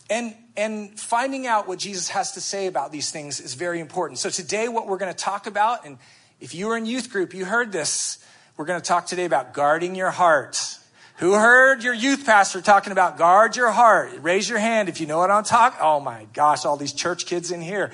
and, 0.09 0.35
and 0.55 0.97
finding 0.99 1.47
out 1.47 1.67
what 1.67 1.79
Jesus 1.79 2.09
has 2.09 2.33
to 2.33 2.41
say 2.41 2.67
about 2.67 2.91
these 2.91 3.11
things 3.11 3.39
is 3.39 3.53
very 3.55 3.79
important. 3.79 4.19
So 4.19 4.29
today, 4.29 4.67
what 4.67 4.87
we're 4.87 4.97
going 4.97 5.13
to 5.13 5.17
talk 5.17 5.47
about, 5.47 5.85
and 5.85 5.97
if 6.39 6.55
you 6.55 6.67
were 6.67 6.77
in 6.77 6.85
youth 6.85 7.09
group, 7.09 7.33
you 7.33 7.45
heard 7.45 7.71
this. 7.71 8.19
We're 8.55 8.65
going 8.65 8.79
to 8.79 8.87
talk 8.87 9.05
today 9.05 9.25
about 9.25 9.53
guarding 9.53 9.95
your 9.95 10.11
heart. 10.11 10.76
Who 11.17 11.33
heard 11.33 11.83
your 11.83 11.95
youth 11.95 12.27
pastor 12.27 12.61
talking 12.61 12.91
about 12.91 13.17
guard 13.17 13.55
your 13.55 13.71
heart? 13.71 14.11
Raise 14.21 14.47
your 14.47 14.59
hand 14.59 14.87
if 14.87 15.01
you 15.01 15.07
know 15.07 15.17
what 15.17 15.31
I'm 15.31 15.43
talking. 15.43 15.79
Oh 15.81 15.99
my 15.99 16.27
gosh, 16.33 16.63
all 16.63 16.77
these 16.77 16.93
church 16.93 17.25
kids 17.25 17.51
in 17.51 17.59
here. 17.59 17.91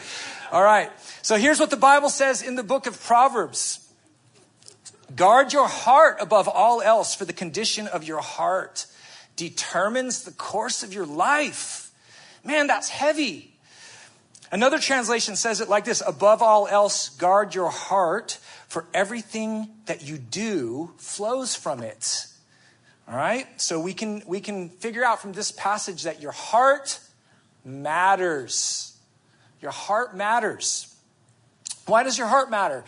All 0.52 0.62
right. 0.62 0.92
So 1.22 1.38
here's 1.38 1.58
what 1.58 1.70
the 1.70 1.78
Bible 1.78 2.10
says 2.10 2.42
in 2.42 2.56
the 2.56 2.64
book 2.64 2.86
of 2.86 3.02
Proverbs. 3.02 3.80
Guard 5.16 5.54
your 5.54 5.70
heart 5.70 6.18
above 6.20 6.50
all 6.50 6.82
else, 6.82 7.16
for 7.16 7.24
the 7.24 7.34
condition 7.34 7.88
of 7.88 8.04
your 8.04 8.20
heart 8.20 8.88
determines 9.38 10.26
the 10.26 10.32
course 10.32 10.84
of 10.84 10.94
your 10.94 11.06
life. 11.06 11.92
Man, 12.44 12.68
that's 12.68 12.90
heavy. 12.90 13.54
Another 14.52 14.80
translation 14.80 15.38
says 15.38 15.62
it 15.62 15.70
like 15.70 15.86
this 15.86 16.04
Above 16.06 16.42
all 16.42 16.68
else, 16.68 17.08
guard 17.10 17.56
your 17.56 17.70
heart, 17.70 18.38
for 18.68 18.86
everything 18.94 19.70
that 19.86 20.04
you 20.04 20.18
do 20.18 20.92
flows 20.98 21.56
from 21.56 21.82
it. 21.82 22.28
All 23.14 23.20
right? 23.20 23.46
So 23.62 23.80
we 23.80 23.94
can, 23.94 24.24
we 24.26 24.40
can 24.42 24.70
figure 24.70 25.06
out 25.06 25.22
from 25.22 25.34
this 25.34 25.52
passage 25.52 26.02
that 26.04 26.20
your 26.20 26.32
heart 26.32 27.00
matters. 27.64 28.98
Your 29.62 29.70
heart 29.70 30.18
matters. 30.18 30.96
Why 31.86 32.02
does 32.02 32.18
your 32.18 32.26
heart 32.26 32.50
matter? 32.50 32.84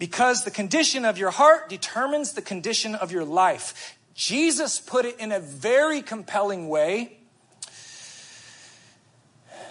Because 0.00 0.42
the 0.42 0.50
condition 0.50 1.04
of 1.04 1.16
your 1.16 1.30
heart 1.30 1.68
determines 1.68 2.32
the 2.32 2.42
condition 2.42 2.96
of 2.96 3.12
your 3.12 3.24
life. 3.24 3.96
Jesus 4.14 4.80
put 4.80 5.04
it 5.04 5.20
in 5.20 5.30
a 5.30 5.38
very 5.38 6.02
compelling 6.02 6.68
way. 6.68 7.20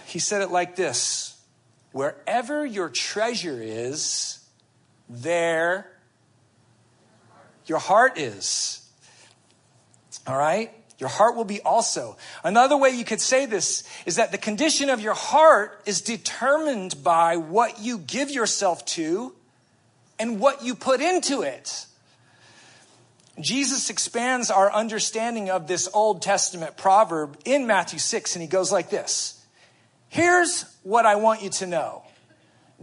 He 0.06 0.20
said 0.20 0.42
it 0.42 0.52
like 0.52 0.78
this 0.78 1.38
Wherever 1.92 2.66
your 2.66 2.88
treasure 2.88 3.62
is, 3.62 4.40
there 5.10 5.92
your 7.66 7.80
heart 7.80 8.18
is. 8.18 8.87
All 10.28 10.38
right? 10.38 10.72
Your 11.00 11.10
heart 11.10 11.36
will 11.36 11.46
be 11.46 11.62
also. 11.62 12.18
Another 12.44 12.76
way 12.76 12.90
you 12.90 13.06
could 13.06 13.22
say 13.22 13.46
this 13.46 13.84
is 14.06 14.16
that 14.16 14.32
the 14.32 14.38
condition 14.38 14.90
of 14.90 15.00
your 15.00 15.14
heart 15.14 15.82
is 15.86 16.02
determined 16.02 17.04
by 17.04 17.38
what 17.38 17.80
you 17.80 18.00
give 18.00 18.32
yourself 18.32 18.84
to 18.86 19.34
and 20.20 20.40
what 20.40 20.64
you 20.64 20.74
put 20.74 21.00
into 21.02 21.44
it. 21.44 21.86
Jesus 23.40 23.92
expands 23.92 24.50
our 24.50 24.74
understanding 24.74 25.52
of 25.52 25.68
this 25.68 25.88
Old 25.94 26.24
Testament 26.24 26.76
proverb 26.76 27.38
in 27.46 27.68
Matthew 27.68 28.00
6, 28.00 28.36
and 28.36 28.42
he 28.42 28.48
goes 28.48 28.72
like 28.72 28.90
this 28.90 29.46
Here's 30.10 30.64
what 30.82 31.06
I 31.06 31.16
want 31.16 31.44
you 31.44 31.50
to 31.52 31.68
know. 31.68 32.02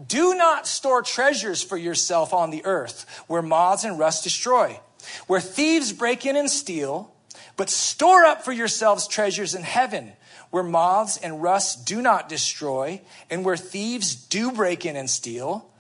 Do 0.07 0.35
not 0.35 0.69
store 0.69 1.03
treasures 1.03 1.63
for 1.63 1.77
yourself 1.77 2.33
on 2.33 2.51
the 2.51 2.65
earth 2.65 3.07
where 3.27 3.43
moths 3.43 3.83
and 3.85 3.99
rust 3.99 4.23
destroy, 4.23 4.79
where 5.27 5.41
thieves 5.41 5.93
break 5.93 6.27
in 6.27 6.37
and 6.37 6.49
steal 6.51 7.14
but 7.57 7.71
store 7.71 8.25
up 8.25 8.45
for 8.45 8.53
yourselves 8.53 9.07
treasures 9.07 9.55
in 9.55 9.63
heaven, 9.63 10.13
where 10.51 10.63
moths 10.63 11.17
and 11.17 11.43
rust 11.43 11.87
do 11.87 12.03
not 12.03 12.29
destroy, 12.29 13.01
and 13.31 13.45
where 13.45 13.57
thieves 13.57 14.15
do 14.15 14.53
break 14.53 14.85
in 14.85 14.97
and 14.97 15.09
steal. 15.09 15.71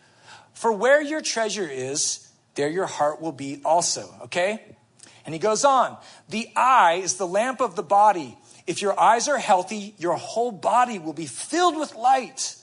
For 0.52 0.72
where 0.72 1.02
your 1.02 1.20
treasure 1.20 1.68
is, 1.68 2.30
there 2.54 2.68
your 2.68 2.86
heart 2.86 3.20
will 3.20 3.32
be 3.32 3.60
also. 3.64 4.08
Okay? 4.24 4.76
And 5.24 5.34
he 5.34 5.38
goes 5.38 5.64
on 5.64 5.96
The 6.28 6.48
eye 6.54 7.00
is 7.02 7.14
the 7.14 7.26
lamp 7.26 7.60
of 7.60 7.76
the 7.76 7.82
body. 7.82 8.38
If 8.66 8.80
your 8.80 8.98
eyes 8.98 9.28
are 9.28 9.38
healthy, 9.38 9.94
your 9.98 10.14
whole 10.14 10.52
body 10.52 10.98
will 10.98 11.12
be 11.12 11.26
filled 11.26 11.76
with 11.76 11.94
light. 11.94 12.56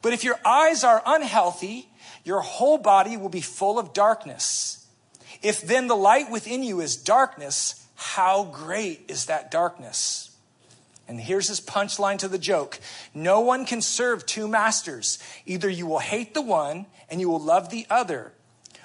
But 0.00 0.12
if 0.12 0.24
your 0.24 0.38
eyes 0.44 0.84
are 0.84 1.02
unhealthy, 1.04 1.88
your 2.24 2.40
whole 2.40 2.78
body 2.78 3.16
will 3.16 3.28
be 3.28 3.40
full 3.40 3.78
of 3.78 3.92
darkness. 3.92 4.86
If 5.42 5.60
then 5.60 5.86
the 5.86 5.96
light 5.96 6.30
within 6.30 6.62
you 6.62 6.80
is 6.80 6.96
darkness, 6.96 7.83
how 8.04 8.44
great 8.44 9.06
is 9.08 9.26
that 9.26 9.50
darkness? 9.50 10.30
And 11.08 11.18
here's 11.18 11.48
his 11.48 11.58
punchline 11.58 12.18
to 12.18 12.28
the 12.28 12.38
joke 12.38 12.78
No 13.14 13.40
one 13.40 13.64
can 13.64 13.80
serve 13.80 14.26
two 14.26 14.46
masters. 14.46 15.18
Either 15.46 15.70
you 15.70 15.86
will 15.86 16.00
hate 16.00 16.34
the 16.34 16.42
one 16.42 16.84
and 17.08 17.18
you 17.18 17.30
will 17.30 17.40
love 17.40 17.70
the 17.70 17.86
other, 17.88 18.32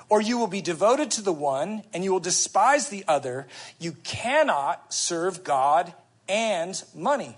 or 0.07 0.21
you 0.21 0.37
will 0.37 0.47
be 0.47 0.61
devoted 0.61 1.11
to 1.11 1.21
the 1.21 1.33
one 1.33 1.83
and 1.93 2.01
you 2.01 2.13
will 2.13 2.21
despise 2.21 2.87
the 2.87 3.03
other. 3.09 3.45
You 3.77 3.91
cannot 4.03 4.93
serve 4.93 5.43
God 5.43 5.93
and 6.29 6.81
money. 6.95 7.35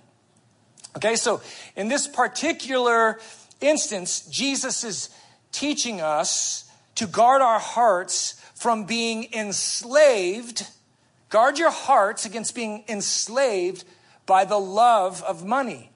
Okay, 0.95 1.15
so 1.15 1.41
in 1.75 1.87
this 1.87 2.07
particular 2.07 3.19
instance, 3.59 4.27
Jesus 4.27 4.83
is 4.83 5.09
teaching 5.51 5.99
us 5.99 6.69
to 6.93 7.07
guard 7.07 7.41
our 7.41 7.59
hearts 7.59 8.39
from 8.53 8.85
being 8.85 9.33
enslaved 9.33 10.67
Guard 11.31 11.57
your 11.57 11.71
hearts 11.71 12.25
against 12.25 12.53
being 12.53 12.83
enslaved 12.87 13.83
by 14.25 14.45
the 14.45 14.59
love 14.59 15.23
of 15.23 15.43
money. 15.43 15.89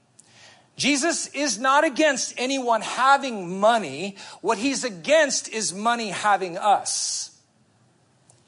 Jesus 0.77 1.27
is 1.27 1.59
not 1.59 1.83
against 1.83 2.33
anyone 2.37 2.81
having 2.81 3.59
money. 3.59 4.15
What 4.41 4.57
he's 4.57 4.83
against 4.83 5.47
is 5.49 5.73
money 5.73 6.09
having 6.09 6.57
us. 6.57 7.37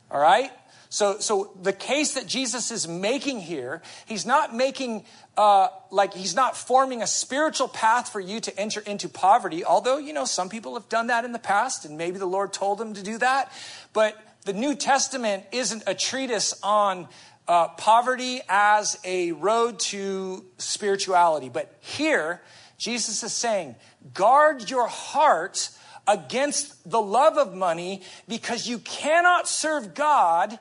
All 0.10 0.20
right? 0.20 0.52
So, 0.90 1.20
so 1.20 1.52
the 1.62 1.74
case 1.74 2.14
that 2.14 2.26
Jesus 2.26 2.72
is 2.72 2.88
making 2.88 3.42
here, 3.42 3.82
he's 4.06 4.26
not 4.26 4.56
making, 4.56 5.04
uh, 5.38 5.68
like, 5.92 6.14
he's 6.14 6.36
not 6.36 6.56
forming 6.56 7.02
a 7.02 7.08
spiritual 7.08 7.68
path 7.68 8.10
for 8.10 8.22
you 8.22 8.40
to 8.40 8.58
enter 8.58 8.80
into 8.80 9.10
poverty, 9.10 9.66
although, 9.66 9.98
you 9.98 10.14
know, 10.14 10.24
some 10.24 10.48
people 10.48 10.74
have 10.76 10.88
done 10.88 11.08
that 11.08 11.26
in 11.26 11.34
the 11.34 11.40
past, 11.40 11.84
and 11.84 11.98
maybe 11.98 12.18
the 12.18 12.26
Lord 12.26 12.54
told 12.54 12.78
them 12.78 12.94
to 12.94 13.04
do 13.04 13.18
that. 13.18 13.52
But 13.92 14.18
the 14.48 14.54
New 14.54 14.76
Testament 14.76 15.44
isn't 15.52 15.84
a 15.86 15.94
treatise 15.94 16.58
on 16.64 17.10
uh, 17.50 17.68
poverty 17.68 18.40
as 18.48 18.98
a 19.04 19.34
road 19.34 19.78
to 19.80 20.46
spirituality. 20.58 21.50
But 21.50 21.76
here, 21.82 22.42
Jesus 22.78 23.24
is 23.24 23.34
saying, 23.34 23.76
guard 24.14 24.70
your 24.70 24.88
heart 24.88 25.70
against 26.08 26.90
the 26.90 27.02
love 27.02 27.38
of 27.38 27.54
money 27.54 28.04
because 28.30 28.68
you 28.68 28.80
cannot 28.80 29.50
serve 29.50 29.94
God 29.94 30.58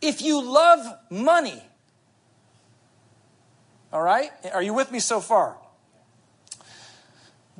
if 0.00 0.20
you 0.20 0.42
love 0.42 0.84
money. 1.08 1.62
All 3.92 4.02
right? 4.02 4.30
Are 4.52 4.62
you 4.62 4.74
with 4.74 4.90
me 4.90 4.98
so 4.98 5.20
far? 5.20 5.61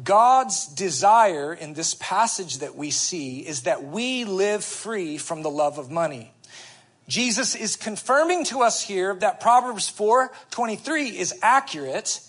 God's 0.02 0.66
desire 0.66 1.52
in 1.52 1.74
this 1.74 1.94
passage 1.94 2.58
that 2.58 2.76
we 2.76 2.90
see 2.90 3.40
is 3.40 3.62
that 3.62 3.84
we 3.84 4.24
live 4.24 4.64
free 4.64 5.18
from 5.18 5.42
the 5.42 5.50
love 5.50 5.78
of 5.78 5.90
money. 5.90 6.32
Jesus 7.08 7.54
is 7.54 7.76
confirming 7.76 8.44
to 8.46 8.62
us 8.62 8.82
here 8.82 9.14
that 9.16 9.40
Proverbs 9.40 9.88
4:23 9.88 11.18
is 11.18 11.34
accurate 11.42 12.20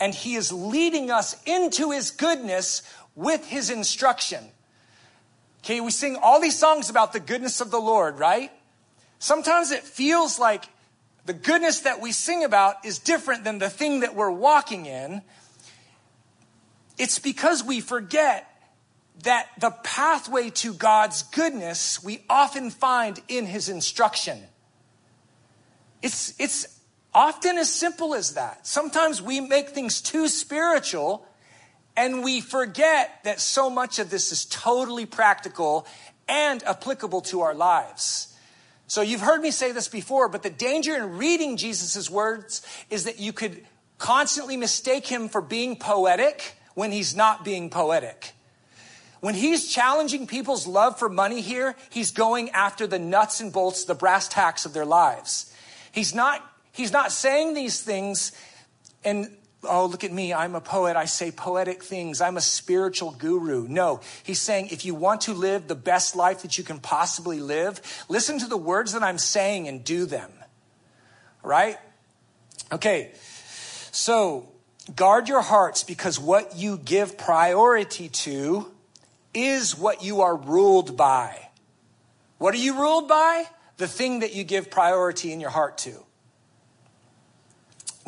and 0.00 0.14
he 0.14 0.34
is 0.34 0.52
leading 0.52 1.10
us 1.10 1.36
into 1.44 1.90
his 1.90 2.10
goodness 2.10 2.82
with 3.14 3.46
his 3.46 3.70
instruction. 3.70 4.50
Okay, 5.62 5.80
we 5.80 5.90
sing 5.90 6.16
all 6.16 6.40
these 6.40 6.58
songs 6.58 6.90
about 6.90 7.12
the 7.12 7.20
goodness 7.20 7.60
of 7.60 7.70
the 7.70 7.80
Lord, 7.80 8.18
right? 8.18 8.52
Sometimes 9.18 9.70
it 9.70 9.82
feels 9.82 10.38
like 10.38 10.66
the 11.24 11.32
goodness 11.32 11.80
that 11.80 12.00
we 12.00 12.12
sing 12.12 12.44
about 12.44 12.84
is 12.84 12.98
different 12.98 13.44
than 13.44 13.58
the 13.58 13.70
thing 13.70 14.00
that 14.00 14.14
we're 14.14 14.30
walking 14.30 14.86
in. 14.86 15.22
It's 16.98 17.18
because 17.18 17.62
we 17.62 17.80
forget 17.80 18.50
that 19.22 19.48
the 19.58 19.70
pathway 19.70 20.50
to 20.50 20.72
God's 20.74 21.22
goodness 21.22 22.02
we 22.02 22.22
often 22.28 22.70
find 22.70 23.20
in 23.28 23.46
his 23.46 23.68
instruction. 23.68 24.38
It's, 26.02 26.34
it's 26.38 26.80
often 27.14 27.58
as 27.58 27.72
simple 27.72 28.14
as 28.14 28.34
that. 28.34 28.66
Sometimes 28.66 29.22
we 29.22 29.40
make 29.40 29.70
things 29.70 30.00
too 30.00 30.28
spiritual 30.28 31.26
and 31.96 32.22
we 32.22 32.42
forget 32.42 33.20
that 33.24 33.40
so 33.40 33.70
much 33.70 33.98
of 33.98 34.10
this 34.10 34.30
is 34.32 34.44
totally 34.44 35.06
practical 35.06 35.86
and 36.28 36.62
applicable 36.64 37.22
to 37.22 37.40
our 37.40 37.54
lives. 37.54 38.34
So 38.86 39.00
you've 39.00 39.22
heard 39.22 39.40
me 39.40 39.50
say 39.50 39.72
this 39.72 39.88
before, 39.88 40.28
but 40.28 40.42
the 40.42 40.50
danger 40.50 40.94
in 40.94 41.16
reading 41.16 41.56
Jesus' 41.56 42.10
words 42.10 42.62
is 42.90 43.04
that 43.04 43.18
you 43.18 43.32
could 43.32 43.64
constantly 43.98 44.56
mistake 44.56 45.06
him 45.06 45.28
for 45.28 45.40
being 45.40 45.76
poetic 45.76 46.55
when 46.76 46.92
he's 46.92 47.16
not 47.16 47.42
being 47.42 47.70
poetic. 47.70 48.34
When 49.20 49.34
he's 49.34 49.66
challenging 49.66 50.26
people's 50.26 50.66
love 50.66 50.98
for 50.98 51.08
money 51.08 51.40
here, 51.40 51.74
he's 51.90 52.12
going 52.12 52.50
after 52.50 52.86
the 52.86 52.98
nuts 52.98 53.40
and 53.40 53.50
bolts, 53.50 53.86
the 53.86 53.94
brass 53.94 54.28
tacks 54.28 54.66
of 54.66 54.74
their 54.74 54.84
lives. 54.84 55.52
He's 55.90 56.14
not, 56.14 56.42
he's 56.72 56.92
not 56.92 57.10
saying 57.10 57.54
these 57.54 57.80
things 57.80 58.32
and, 59.04 59.34
oh, 59.64 59.86
look 59.86 60.04
at 60.04 60.12
me, 60.12 60.34
I'm 60.34 60.54
a 60.54 60.60
poet, 60.60 60.96
I 60.96 61.06
say 61.06 61.30
poetic 61.30 61.82
things, 61.82 62.20
I'm 62.20 62.36
a 62.36 62.42
spiritual 62.42 63.12
guru. 63.12 63.66
No, 63.66 64.00
he's 64.22 64.40
saying 64.40 64.68
if 64.70 64.84
you 64.84 64.94
want 64.94 65.22
to 65.22 65.32
live 65.32 65.68
the 65.68 65.74
best 65.74 66.14
life 66.14 66.42
that 66.42 66.58
you 66.58 66.62
can 66.62 66.78
possibly 66.78 67.40
live, 67.40 67.80
listen 68.10 68.38
to 68.40 68.46
the 68.46 68.58
words 68.58 68.92
that 68.92 69.02
I'm 69.02 69.18
saying 69.18 69.66
and 69.66 69.82
do 69.82 70.04
them. 70.04 70.30
Right? 71.42 71.78
Okay, 72.70 73.12
so 73.92 74.48
Guard 74.94 75.28
your 75.28 75.42
hearts 75.42 75.82
because 75.82 76.18
what 76.18 76.56
you 76.56 76.78
give 76.78 77.18
priority 77.18 78.08
to 78.08 78.70
is 79.34 79.76
what 79.76 80.02
you 80.02 80.20
are 80.20 80.36
ruled 80.36 80.96
by. 80.96 81.48
What 82.38 82.54
are 82.54 82.58
you 82.58 82.78
ruled 82.78 83.08
by? 83.08 83.44
The 83.78 83.88
thing 83.88 84.20
that 84.20 84.34
you 84.34 84.44
give 84.44 84.70
priority 84.70 85.32
in 85.32 85.40
your 85.40 85.50
heart 85.50 85.78
to. 85.78 86.04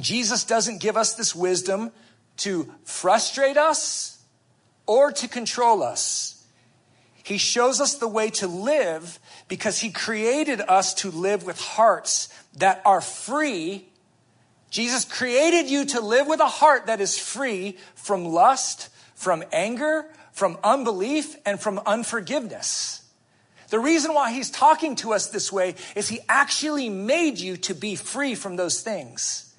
Jesus 0.01 0.45
doesn't 0.45 0.81
give 0.81 0.97
us 0.97 1.15
this 1.15 1.35
wisdom 1.35 1.91
to 2.39 2.73
frustrate 2.85 3.57
us 3.57 4.23
or 4.87 5.11
to 5.13 5.29
control 5.29 5.83
us. 5.83 6.47
He 7.23 7.37
shows 7.37 7.81
us 7.81 7.97
the 7.97 8.09
way 8.09 8.31
to 8.31 8.47
live 8.47 9.19
because 9.49 9.81
he 9.81 9.91
created 9.91 10.63
us 10.63 10.95
to 10.95 11.11
live 11.11 11.45
with 11.45 11.61
hearts 11.61 12.29
that 12.57 12.81
are 12.87 13.03
free. 13.03 13.89
Jesus 14.71 15.05
created 15.05 15.71
you 15.71 15.87
to 15.87 16.01
live 16.01 16.27
with 16.27 16.41
a 16.41 16.47
heart 16.47 16.87
that 16.87 17.01
is 17.01 17.19
free 17.19 17.77
from 17.95 18.25
lust, 18.25 18.91
from 19.15 19.43
anger, 19.53 20.07
from 20.33 20.59
unbelief, 20.63 21.37
and 21.47 21.59
from 21.59 21.81
unforgiveness. 21.87 23.03
The 23.71 23.79
reason 23.79 24.15
why 24.15 24.33
he's 24.33 24.51
talking 24.51 24.97
to 24.97 25.13
us 25.13 25.29
this 25.29 25.53
way 25.53 25.75
is 25.95 26.09
he 26.09 26.21
actually 26.29 26.89
made 26.89 27.39
you 27.39 27.57
to 27.59 27.75
be 27.75 27.97
free 27.97 28.35
from 28.35 28.57
those 28.57 28.81
things. 28.81 29.55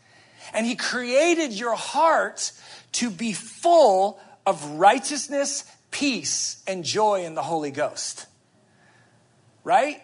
And 0.54 0.66
he 0.66 0.76
created 0.76 1.54
your 1.54 1.76
heart 1.76 2.52
to 2.94 3.12
be 3.12 3.34
full 3.34 4.20
of 4.48 4.64
righteousness, 4.80 5.64
peace, 5.92 6.64
and 6.68 6.84
joy 6.84 7.24
in 7.24 7.36
the 7.36 7.44
Holy 7.44 7.70
Ghost. 7.70 8.26
Right? 9.64 10.02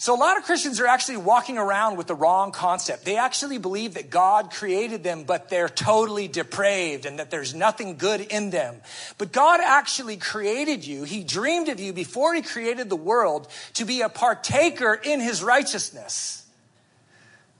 So, 0.00 0.14
a 0.14 0.16
lot 0.16 0.38
of 0.38 0.44
Christians 0.44 0.80
are 0.80 0.86
actually 0.86 1.18
walking 1.18 1.58
around 1.58 1.98
with 1.98 2.06
the 2.06 2.14
wrong 2.14 2.52
concept. 2.52 3.04
They 3.04 3.18
actually 3.18 3.58
believe 3.58 3.94
that 3.94 4.08
God 4.08 4.50
created 4.50 5.02
them, 5.02 5.24
but 5.24 5.50
they're 5.50 5.68
totally 5.68 6.26
depraved 6.26 7.04
and 7.04 7.18
that 7.18 7.30
there's 7.30 7.54
nothing 7.54 7.98
good 7.98 8.22
in 8.22 8.48
them. 8.48 8.76
But 9.18 9.30
God 9.30 9.60
actually 9.62 10.16
created 10.16 10.86
you. 10.86 11.04
He 11.04 11.22
dreamed 11.22 11.68
of 11.68 11.80
you 11.80 11.92
before 11.92 12.34
He 12.34 12.40
created 12.40 12.88
the 12.88 12.96
world 12.96 13.46
to 13.74 13.84
be 13.84 14.00
a 14.00 14.08
partaker 14.08 14.94
in 14.94 15.20
His 15.20 15.42
righteousness. 15.42 16.46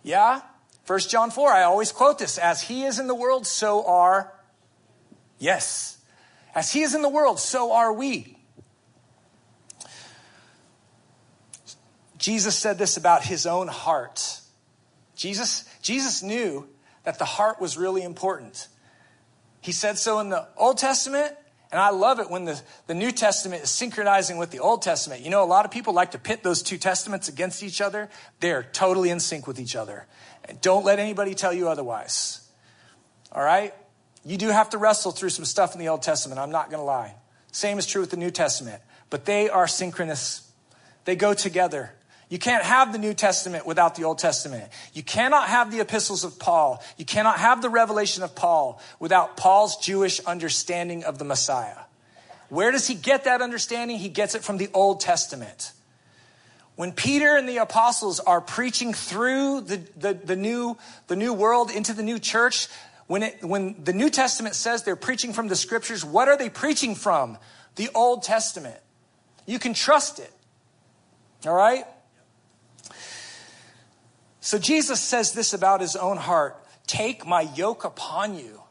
Yeah? 0.02 0.40
1 0.87 0.99
John 1.00 1.30
4, 1.30 1.52
I 1.52 1.64
always 1.64 1.92
quote 1.92 2.18
this 2.18 2.38
as 2.38 2.62
He 2.62 2.85
is 2.85 2.99
in 2.99 3.06
the 3.06 3.14
world, 3.14 3.47
so 3.47 3.85
are, 3.85 4.32
yes. 5.38 5.99
As 6.54 6.73
He 6.73 6.80
is 6.80 6.94
in 6.94 7.02
the 7.02 7.11
world, 7.11 7.38
so 7.38 7.75
are 7.75 7.92
we. 7.92 8.39
Jesus 12.21 12.57
said 12.57 12.79
this 12.79 12.99
about 12.99 13.25
his 13.25 13.47
own 13.47 13.67
heart. 13.67 14.41
Jesus, 15.17 15.65
Jesus 15.81 16.23
knew 16.23 16.69
that 17.05 17.19
the 17.19 17.25
heart 17.25 17.61
was 17.61 17.79
really 17.79 18.03
important. 18.03 18.69
He 19.62 19.73
said 19.73 19.99
so 19.99 20.21
in 20.21 20.29
the 20.29 20.47
Old 20.57 20.77
Testament, 20.77 21.35
and 21.73 21.81
I 21.81 21.91
love 21.91 22.21
it 22.21 22.31
when 22.31 22.45
the, 22.45 22.61
the 22.87 22.95
New 22.95 23.11
Testament 23.11 23.62
is 23.62 23.71
synchronizing 23.71 24.37
with 24.37 24.50
the 24.50 24.59
Old 24.59 24.83
Testament. 24.83 25.23
You 25.23 25.31
know, 25.31 25.43
a 25.43 25.47
lot 25.47 25.65
of 25.65 25.71
people 25.71 25.95
like 25.95 26.11
to 26.11 26.19
pit 26.19 26.43
those 26.43 26.62
two 26.62 26.77
testaments 26.77 27.29
against 27.29 27.62
each 27.62 27.81
other. 27.81 28.11
They're 28.41 28.65
totally 28.65 29.09
in 29.09 29.19
sync 29.19 29.47
with 29.47 29.59
each 29.59 29.75
other. 29.75 30.07
And 30.45 30.61
don't 30.61 30.85
let 30.85 30.99
anybody 30.99 31.35
tell 31.35 31.55
you 31.55 31.71
otherwise. 31.71 32.47
All 33.33 33.43
right? 33.43 33.73
You 34.27 34.37
do 34.37 34.49
have 34.49 34.71
to 34.71 34.79
wrestle 34.79 35.12
through 35.12 35.31
some 35.31 35.47
stuff 35.47 35.75
in 35.75 35.81
the 35.81 35.89
Old 35.89 36.03
Testament. 36.03 36.39
I'm 36.39 36.50
not 36.50 36.71
going 36.71 36.81
to 36.81 36.85
lie. 36.85 37.15
Same 37.50 37.79
is 37.79 37.87
true 37.87 38.03
with 38.03 38.11
the 38.11 38.19
New 38.19 38.31
Testament. 38.31 38.83
But 39.09 39.25
they 39.25 39.49
are 39.49 39.67
synchronous, 39.67 40.53
they 41.07 41.17
go 41.17 41.33
together. 41.33 41.95
You 42.31 42.39
can't 42.39 42.63
have 42.63 42.93
the 42.93 42.99
New 42.99 43.13
Testament 43.13 43.67
without 43.67 43.97
the 43.97 44.05
Old 44.05 44.19
Testament. 44.19 44.71
You 44.95 45.03
cannot 45.03 45.49
have 45.49 45.73
the 45.73 45.81
epistles 45.81 46.23
of 46.23 46.39
Paul. 46.39 46.83
You 46.97 47.05
cannot 47.05 47.41
have 47.41 47.61
the 47.61 47.69
revelation 47.69 48.23
of 48.23 48.37
Paul 48.37 48.81
without 49.01 49.37
Paul's 49.37 49.77
Jewish 49.77 50.21
understanding 50.21 51.03
of 51.03 51.19
the 51.19 51.25
Messiah. 51.25 51.77
Where 52.49 52.71
does 52.71 52.87
he 52.87 52.95
get 52.95 53.25
that 53.25 53.43
understanding? 53.43 53.99
He 53.99 54.09
gets 54.09 54.37
it 54.37 54.45
from 54.45 54.59
the 54.59 54.69
Old 54.73 55.01
Testament. 55.01 55.73
When 56.77 56.93
Peter 56.93 57.37
and 57.37 57.49
the 57.49 57.59
apostles 57.59 58.21
are 58.21 58.41
preaching 58.41 58.95
through 58.95 59.62
the, 59.62 59.83
the, 59.97 60.14
the, 60.14 60.37
new, 60.37 60.79
the 61.09 61.16
new 61.16 61.35
world 61.35 61.73
into 61.73 61.93
the 61.93 62.03
new 62.05 62.21
church, 62.21 62.69
when, 63.09 63.25
it, 63.25 63.43
when 63.43 63.75
the 63.83 63.93
New 63.93 64.09
Testament 64.09 64.55
says 64.55 64.85
they're 64.85 64.95
preaching 64.95 65.33
from 65.33 65.49
the 65.49 65.57
scriptures, 65.57 66.05
what 66.05 66.29
are 66.29 66.37
they 66.37 66.49
preaching 66.49 66.95
from? 66.95 67.38
The 67.75 67.88
Old 67.93 68.23
Testament. 68.23 68.79
You 69.47 69.59
can 69.59 69.75
trust 69.75 70.21
it. 70.21 70.33
All 71.45 71.55
right? 71.55 71.85
So 74.40 74.59
Jesus 74.59 75.00
says 75.00 75.33
this 75.33 75.53
about 75.53 75.81
his 75.81 75.96
own 75.96 76.16
heart 76.16 76.57
Take 76.87 77.26
my 77.26 77.42
yoke 77.42 77.85
upon 77.85 78.37
you 78.37 78.62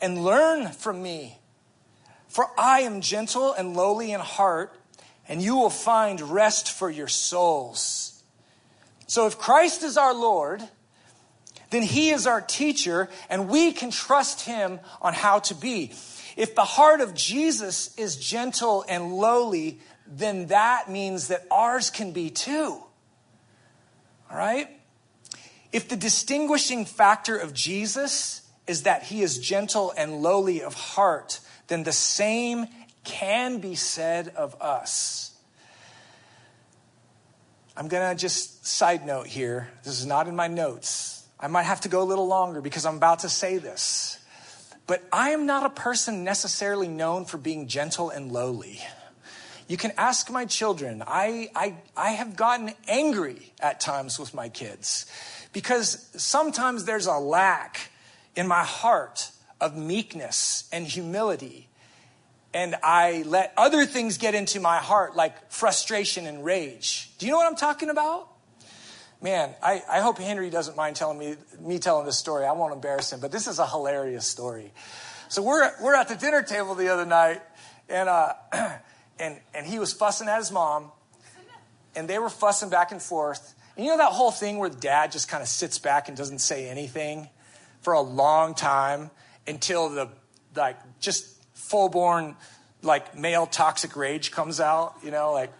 and 0.00 0.24
learn 0.24 0.68
from 0.68 1.02
me, 1.02 1.38
for 2.28 2.46
I 2.56 2.80
am 2.80 3.00
gentle 3.00 3.52
and 3.52 3.76
lowly 3.76 4.12
in 4.12 4.20
heart, 4.20 4.74
and 5.28 5.42
you 5.42 5.56
will 5.56 5.70
find 5.70 6.20
rest 6.20 6.70
for 6.70 6.88
your 6.88 7.08
souls. 7.08 8.22
So 9.06 9.26
if 9.26 9.38
Christ 9.38 9.82
is 9.82 9.96
our 9.96 10.14
Lord, 10.14 10.62
then 11.70 11.82
he 11.82 12.10
is 12.10 12.26
our 12.26 12.40
teacher, 12.40 13.08
and 13.28 13.48
we 13.48 13.72
can 13.72 13.90
trust 13.90 14.42
him 14.42 14.80
on 15.02 15.12
how 15.12 15.40
to 15.40 15.54
be. 15.54 15.92
If 16.36 16.54
the 16.54 16.64
heart 16.64 17.00
of 17.00 17.14
Jesus 17.14 17.94
is 17.98 18.16
gentle 18.16 18.84
and 18.88 19.12
lowly, 19.12 19.80
then 20.06 20.46
that 20.46 20.88
means 20.88 21.28
that 21.28 21.44
ours 21.50 21.90
can 21.90 22.12
be 22.12 22.30
too. 22.30 22.82
All 24.30 24.36
right? 24.36 24.68
If 25.72 25.88
the 25.88 25.96
distinguishing 25.96 26.84
factor 26.84 27.36
of 27.36 27.52
Jesus 27.52 28.42
is 28.66 28.82
that 28.82 29.04
he 29.04 29.22
is 29.22 29.38
gentle 29.38 29.92
and 29.96 30.22
lowly 30.22 30.62
of 30.62 30.74
heart, 30.74 31.40
then 31.68 31.82
the 31.82 31.92
same 31.92 32.66
can 33.04 33.58
be 33.58 33.74
said 33.74 34.28
of 34.28 34.60
us. 34.60 35.34
I'm 37.76 37.88
going 37.88 38.10
to 38.10 38.20
just 38.20 38.66
side 38.66 39.06
note 39.06 39.26
here. 39.28 39.68
This 39.84 40.00
is 40.00 40.06
not 40.06 40.26
in 40.26 40.34
my 40.34 40.48
notes. 40.48 41.24
I 41.38 41.46
might 41.46 41.62
have 41.62 41.82
to 41.82 41.88
go 41.88 42.02
a 42.02 42.04
little 42.04 42.26
longer 42.26 42.60
because 42.60 42.84
I'm 42.84 42.96
about 42.96 43.20
to 43.20 43.28
say 43.28 43.58
this. 43.58 44.18
But 44.86 45.04
I 45.12 45.30
am 45.30 45.46
not 45.46 45.64
a 45.64 45.70
person 45.70 46.24
necessarily 46.24 46.88
known 46.88 47.24
for 47.24 47.38
being 47.38 47.68
gentle 47.68 48.10
and 48.10 48.32
lowly. 48.32 48.80
You 49.68 49.76
can 49.76 49.92
ask 49.98 50.30
my 50.30 50.46
children. 50.46 51.02
I, 51.06 51.50
I, 51.54 51.74
I 51.94 52.10
have 52.10 52.36
gotten 52.36 52.72
angry 52.88 53.52
at 53.60 53.80
times 53.80 54.18
with 54.18 54.32
my 54.32 54.48
kids 54.48 55.04
because 55.52 56.08
sometimes 56.16 56.86
there's 56.86 57.06
a 57.06 57.18
lack 57.18 57.90
in 58.34 58.48
my 58.48 58.64
heart 58.64 59.30
of 59.60 59.76
meekness 59.76 60.66
and 60.72 60.86
humility. 60.86 61.68
And 62.54 62.76
I 62.82 63.24
let 63.26 63.52
other 63.58 63.84
things 63.84 64.16
get 64.16 64.34
into 64.34 64.58
my 64.58 64.78
heart, 64.78 65.14
like 65.16 65.50
frustration 65.52 66.26
and 66.26 66.42
rage. 66.42 67.10
Do 67.18 67.26
you 67.26 67.32
know 67.32 67.38
what 67.38 67.46
I'm 67.46 67.56
talking 67.56 67.90
about? 67.90 68.28
Man, 69.20 69.54
I, 69.62 69.82
I 69.90 70.00
hope 70.00 70.18
Henry 70.18 70.48
doesn't 70.48 70.76
mind 70.76 70.96
telling 70.96 71.18
me, 71.18 71.34
me 71.60 71.78
telling 71.78 72.06
this 72.06 72.16
story. 72.16 72.46
I 72.46 72.52
won't 72.52 72.72
embarrass 72.72 73.12
him, 73.12 73.20
but 73.20 73.32
this 73.32 73.48
is 73.48 73.58
a 73.58 73.66
hilarious 73.66 74.26
story. 74.26 74.72
So 75.28 75.42
we're, 75.42 75.70
we're 75.82 75.94
at 75.94 76.08
the 76.08 76.14
dinner 76.14 76.42
table 76.42 76.74
the 76.74 76.88
other 76.88 77.04
night, 77.04 77.42
and 77.88 78.08
uh, 78.08 78.32
and, 79.18 79.36
and 79.54 79.66
he 79.66 79.78
was 79.78 79.92
fussing 79.92 80.28
at 80.28 80.38
his 80.38 80.50
mom, 80.50 80.90
and 81.94 82.08
they 82.08 82.18
were 82.18 82.28
fussing 82.28 82.70
back 82.70 82.92
and 82.92 83.02
forth. 83.02 83.54
And 83.76 83.84
you 83.84 83.92
know 83.92 83.98
that 83.98 84.12
whole 84.12 84.30
thing 84.30 84.58
where 84.58 84.68
dad 84.68 85.12
just 85.12 85.28
kind 85.28 85.42
of 85.42 85.48
sits 85.48 85.78
back 85.78 86.08
and 86.08 86.16
doesn't 86.16 86.40
say 86.40 86.68
anything 86.68 87.28
for 87.80 87.92
a 87.92 88.00
long 88.00 88.54
time 88.54 89.10
until 89.46 89.88
the, 89.88 90.08
like, 90.56 90.76
just 91.00 91.26
full 91.54 91.88
born, 91.88 92.36
like, 92.82 93.16
male 93.16 93.46
toxic 93.46 93.96
rage 93.96 94.30
comes 94.30 94.60
out, 94.60 94.94
you 95.02 95.10
know, 95.10 95.32
like, 95.32 95.52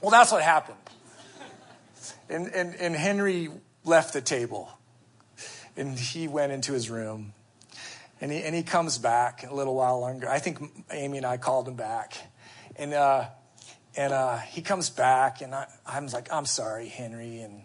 well, 0.00 0.10
that's 0.10 0.32
what 0.32 0.42
happened. 0.42 0.78
And, 2.28 2.48
and, 2.48 2.74
and 2.74 2.94
Henry 2.94 3.50
left 3.84 4.12
the 4.12 4.20
table 4.20 4.70
and 5.76 5.98
he 5.98 6.28
went 6.28 6.52
into 6.52 6.72
his 6.72 6.90
room 6.90 7.34
and 8.22 8.30
he, 8.30 8.40
and 8.44 8.54
he 8.54 8.62
comes 8.62 8.98
back 8.98 9.44
a 9.50 9.52
little 9.52 9.74
while 9.74 9.98
longer. 9.98 10.28
I 10.28 10.38
think 10.38 10.62
Amy 10.92 11.16
and 11.16 11.26
I 11.26 11.38
called 11.38 11.66
him 11.66 11.74
back. 11.74 12.16
And, 12.76 12.94
uh, 12.94 13.24
and 13.96 14.12
uh, 14.12 14.38
he 14.38 14.62
comes 14.62 14.90
back, 14.90 15.40
and 15.40 15.52
I, 15.52 15.66
I'm 15.84 16.06
like, 16.06 16.32
I'm 16.32 16.46
sorry, 16.46 16.86
Henry. 16.86 17.40
And, 17.40 17.62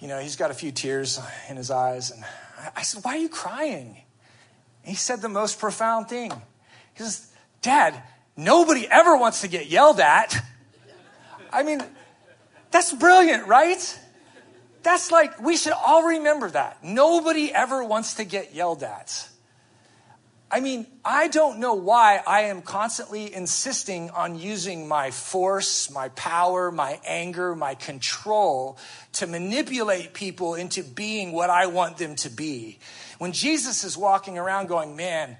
you 0.00 0.08
know, 0.08 0.18
he's 0.18 0.36
got 0.36 0.50
a 0.50 0.54
few 0.54 0.70
tears 0.70 1.18
in 1.48 1.56
his 1.56 1.70
eyes. 1.70 2.10
And 2.10 2.22
I, 2.58 2.72
I 2.76 2.82
said, 2.82 3.02
Why 3.04 3.12
are 3.12 3.18
you 3.18 3.30
crying? 3.30 3.96
And 4.82 4.90
he 4.90 4.96
said 4.96 5.22
the 5.22 5.30
most 5.30 5.58
profound 5.58 6.10
thing. 6.10 6.30
He 6.92 7.02
says, 7.02 7.32
Dad, 7.62 8.02
nobody 8.36 8.86
ever 8.86 9.16
wants 9.16 9.40
to 9.40 9.48
get 9.48 9.68
yelled 9.70 9.98
at. 9.98 10.44
I 11.50 11.62
mean, 11.62 11.82
that's 12.70 12.92
brilliant, 12.92 13.46
right? 13.46 14.00
That's 14.82 15.10
like, 15.10 15.40
we 15.40 15.56
should 15.56 15.72
all 15.72 16.08
remember 16.08 16.50
that. 16.50 16.84
Nobody 16.84 17.50
ever 17.50 17.82
wants 17.82 18.14
to 18.16 18.24
get 18.24 18.54
yelled 18.54 18.82
at. 18.82 19.30
I 20.50 20.60
mean, 20.60 20.86
I 21.04 21.28
don't 21.28 21.58
know 21.58 21.74
why 21.74 22.22
I 22.26 22.42
am 22.42 22.62
constantly 22.62 23.34
insisting 23.34 24.10
on 24.10 24.38
using 24.38 24.86
my 24.86 25.10
force, 25.10 25.90
my 25.90 26.10
power, 26.10 26.70
my 26.70 27.00
anger, 27.04 27.56
my 27.56 27.74
control 27.74 28.78
to 29.14 29.26
manipulate 29.26 30.14
people 30.14 30.54
into 30.54 30.84
being 30.84 31.32
what 31.32 31.50
I 31.50 31.66
want 31.66 31.96
them 31.96 32.14
to 32.16 32.30
be. 32.30 32.78
When 33.18 33.32
Jesus 33.32 33.84
is 33.84 33.96
walking 33.96 34.38
around 34.38 34.68
going, 34.68 34.96
man, 34.96 35.36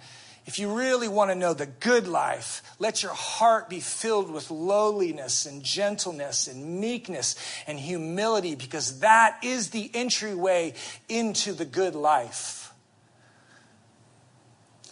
if 0.46 0.58
you 0.58 0.74
really 0.74 1.08
want 1.08 1.30
to 1.30 1.34
know 1.34 1.54
the 1.54 1.66
good 1.66 2.06
life, 2.06 2.62
let 2.78 3.02
your 3.02 3.14
heart 3.14 3.70
be 3.70 3.80
filled 3.80 4.30
with 4.30 4.50
lowliness 4.50 5.46
and 5.46 5.62
gentleness 5.62 6.48
and 6.48 6.80
meekness 6.80 7.36
and 7.66 7.78
humility 7.78 8.54
because 8.54 9.00
that 9.00 9.38
is 9.42 9.70
the 9.70 9.90
entryway 9.94 10.74
into 11.08 11.52
the 11.52 11.64
good 11.64 11.94
life. 11.94 12.63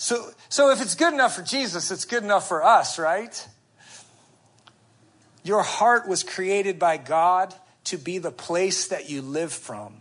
So, 0.03 0.33
so 0.49 0.71
if 0.71 0.83
it's 0.83 0.97
good 0.97 1.15
enough 1.15 1.37
for 1.37 1.43
Jesus, 1.43 1.93
it's 1.93 2.05
good 2.05 2.25
enough 2.25 2.49
for 2.49 2.65
us, 2.65 2.99
right? 2.99 3.47
Your 5.45 5.63
heart 5.63 6.09
was 6.09 6.25
created 6.25 6.77
by 6.77 6.97
God 6.97 7.55
to 7.85 7.99
be 7.99 8.19
the 8.19 8.33
place 8.33 8.89
that 8.89 9.09
you 9.09 9.23
live 9.23 9.53
from. 9.53 10.01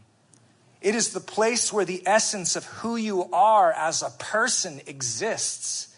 It 0.82 0.96
is 0.96 1.14
the 1.14 1.20
place 1.20 1.72
where 1.72 1.86
the 1.86 2.02
essence 2.08 2.56
of 2.56 2.66
who 2.66 2.96
you 2.96 3.32
are 3.32 3.72
as 3.74 4.02
a 4.02 4.10
person 4.18 4.82
exists. 4.88 5.96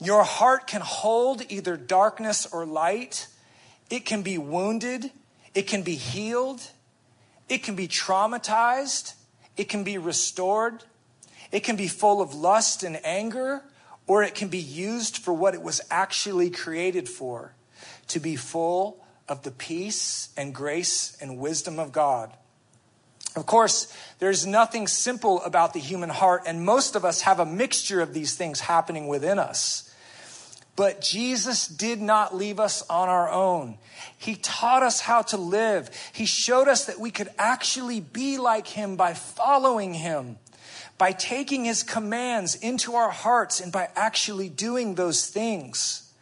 Your 0.00 0.24
heart 0.24 0.66
can 0.66 0.80
hold 0.80 1.42
either 1.50 1.76
darkness 1.76 2.46
or 2.50 2.64
light. 2.64 3.26
It 3.90 4.06
can 4.06 4.22
be 4.22 4.38
wounded. 4.38 5.10
It 5.54 5.66
can 5.66 5.82
be 5.82 5.96
healed. 5.96 6.62
It 7.50 7.62
can 7.62 7.74
be 7.74 7.88
traumatized. 7.88 9.12
It 9.58 9.68
can 9.68 9.84
be 9.84 9.98
restored. 9.98 10.82
It 11.50 11.60
can 11.60 11.76
be 11.76 11.88
full 11.88 12.20
of 12.20 12.34
lust 12.34 12.82
and 12.82 13.00
anger, 13.04 13.62
or 14.06 14.22
it 14.22 14.34
can 14.34 14.48
be 14.48 14.58
used 14.58 15.18
for 15.18 15.32
what 15.32 15.54
it 15.54 15.62
was 15.62 15.80
actually 15.90 16.50
created 16.50 17.08
for 17.08 17.54
to 18.08 18.20
be 18.20 18.36
full 18.36 19.04
of 19.28 19.42
the 19.42 19.50
peace 19.50 20.30
and 20.36 20.54
grace 20.54 21.16
and 21.20 21.38
wisdom 21.38 21.78
of 21.78 21.92
God. 21.92 22.32
Of 23.36 23.46
course, 23.46 23.94
there's 24.18 24.46
nothing 24.46 24.88
simple 24.88 25.42
about 25.42 25.72
the 25.72 25.80
human 25.80 26.08
heart, 26.08 26.42
and 26.46 26.64
most 26.64 26.96
of 26.96 27.04
us 27.04 27.20
have 27.22 27.38
a 27.38 27.46
mixture 27.46 28.00
of 28.00 28.14
these 28.14 28.34
things 28.34 28.60
happening 28.60 29.06
within 29.06 29.38
us. 29.38 29.94
But 30.74 31.00
Jesus 31.00 31.66
did 31.66 32.00
not 32.00 32.34
leave 32.34 32.60
us 32.60 32.84
on 32.88 33.08
our 33.08 33.28
own. 33.30 33.78
He 34.16 34.36
taught 34.36 34.82
us 34.82 35.00
how 35.00 35.22
to 35.22 35.36
live. 35.36 35.90
He 36.12 36.24
showed 36.24 36.68
us 36.68 36.86
that 36.86 37.00
we 37.00 37.10
could 37.10 37.30
actually 37.36 38.00
be 38.00 38.38
like 38.38 38.66
Him 38.66 38.96
by 38.96 39.14
following 39.14 39.92
Him, 39.92 40.38
by 40.98 41.12
taking 41.12 41.64
His 41.64 41.82
commands 41.82 42.56
into 42.56 42.94
our 42.94 43.10
hearts, 43.10 43.60
and 43.60 43.72
by 43.72 43.88
actually 43.96 44.48
doing 44.48 44.96
those 44.96 45.26
things. 45.26 46.12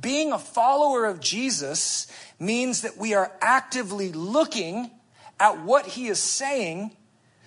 Being 0.00 0.32
a 0.32 0.38
follower 0.38 1.04
of 1.04 1.20
Jesus 1.20 2.06
means 2.38 2.82
that 2.82 2.96
we 2.96 3.14
are 3.14 3.32
actively 3.40 4.12
looking 4.12 4.90
at 5.38 5.60
what 5.60 5.86
he 5.86 6.06
is 6.06 6.18
saying 6.18 6.96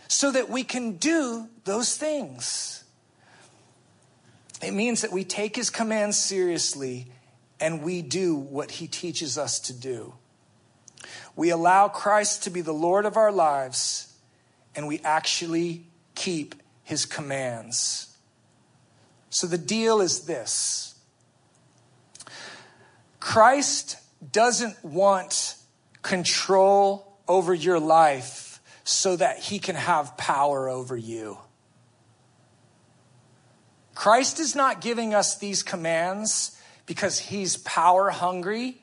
so 0.08 0.32
that 0.32 0.49
we 0.49 0.63
can 0.63 0.97
do 0.97 1.47
those 1.63 1.97
things. 1.97 2.84
It 4.62 4.71
means 4.71 5.01
that 5.01 5.12
we 5.12 5.23
take 5.23 5.56
his 5.56 5.69
commands 5.69 6.17
seriously 6.17 7.08
and 7.60 7.82
we 7.82 8.01
do 8.01 8.36
what 8.36 8.71
he 8.71 8.88
teaches 8.88 9.38
us 9.38 9.60
to 9.62 9.73
do. 9.73 10.13
We 11.36 11.49
allow 11.49 11.88
Christ 11.88 12.43
to 12.43 12.49
be 12.49 12.62
the 12.62 12.73
Lord 12.73 13.06
of 13.06 13.17
our 13.17 13.32
lives 13.32 14.13
and 14.75 14.88
we 14.88 14.99
actually 15.04 15.86
keep 16.15 16.56
his 16.84 17.06
commands. 17.06 18.15
So 19.30 19.47
the 19.47 19.58
deal 19.58 20.01
is 20.01 20.21
this 20.21 20.95
Christ 23.19 23.97
doesn't 24.32 24.84
want 24.84 25.56
control 26.01 27.17
over 27.28 27.54
your 27.54 27.80
life 27.80 28.62
so 28.84 29.15
that 29.15 29.39
he 29.39 29.60
can 29.60 29.75
have 29.75 30.15
power 30.15 30.69
over 30.69 30.95
you. 30.95 31.38
Christ 33.95 34.39
is 34.39 34.56
not 34.56 34.82
giving 34.82 35.13
us 35.13 35.38
these 35.38 35.63
commands 35.63 36.62
because 36.86 37.17
he's 37.17 37.58
power 37.58 38.12
hungry 38.12 38.78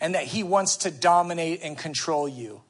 and 0.00 0.14
that 0.14 0.24
he 0.24 0.42
wants 0.42 0.78
to 0.78 0.90
dominate 0.90 1.60
and 1.62 1.76
control 1.76 2.28
you. 2.28 2.62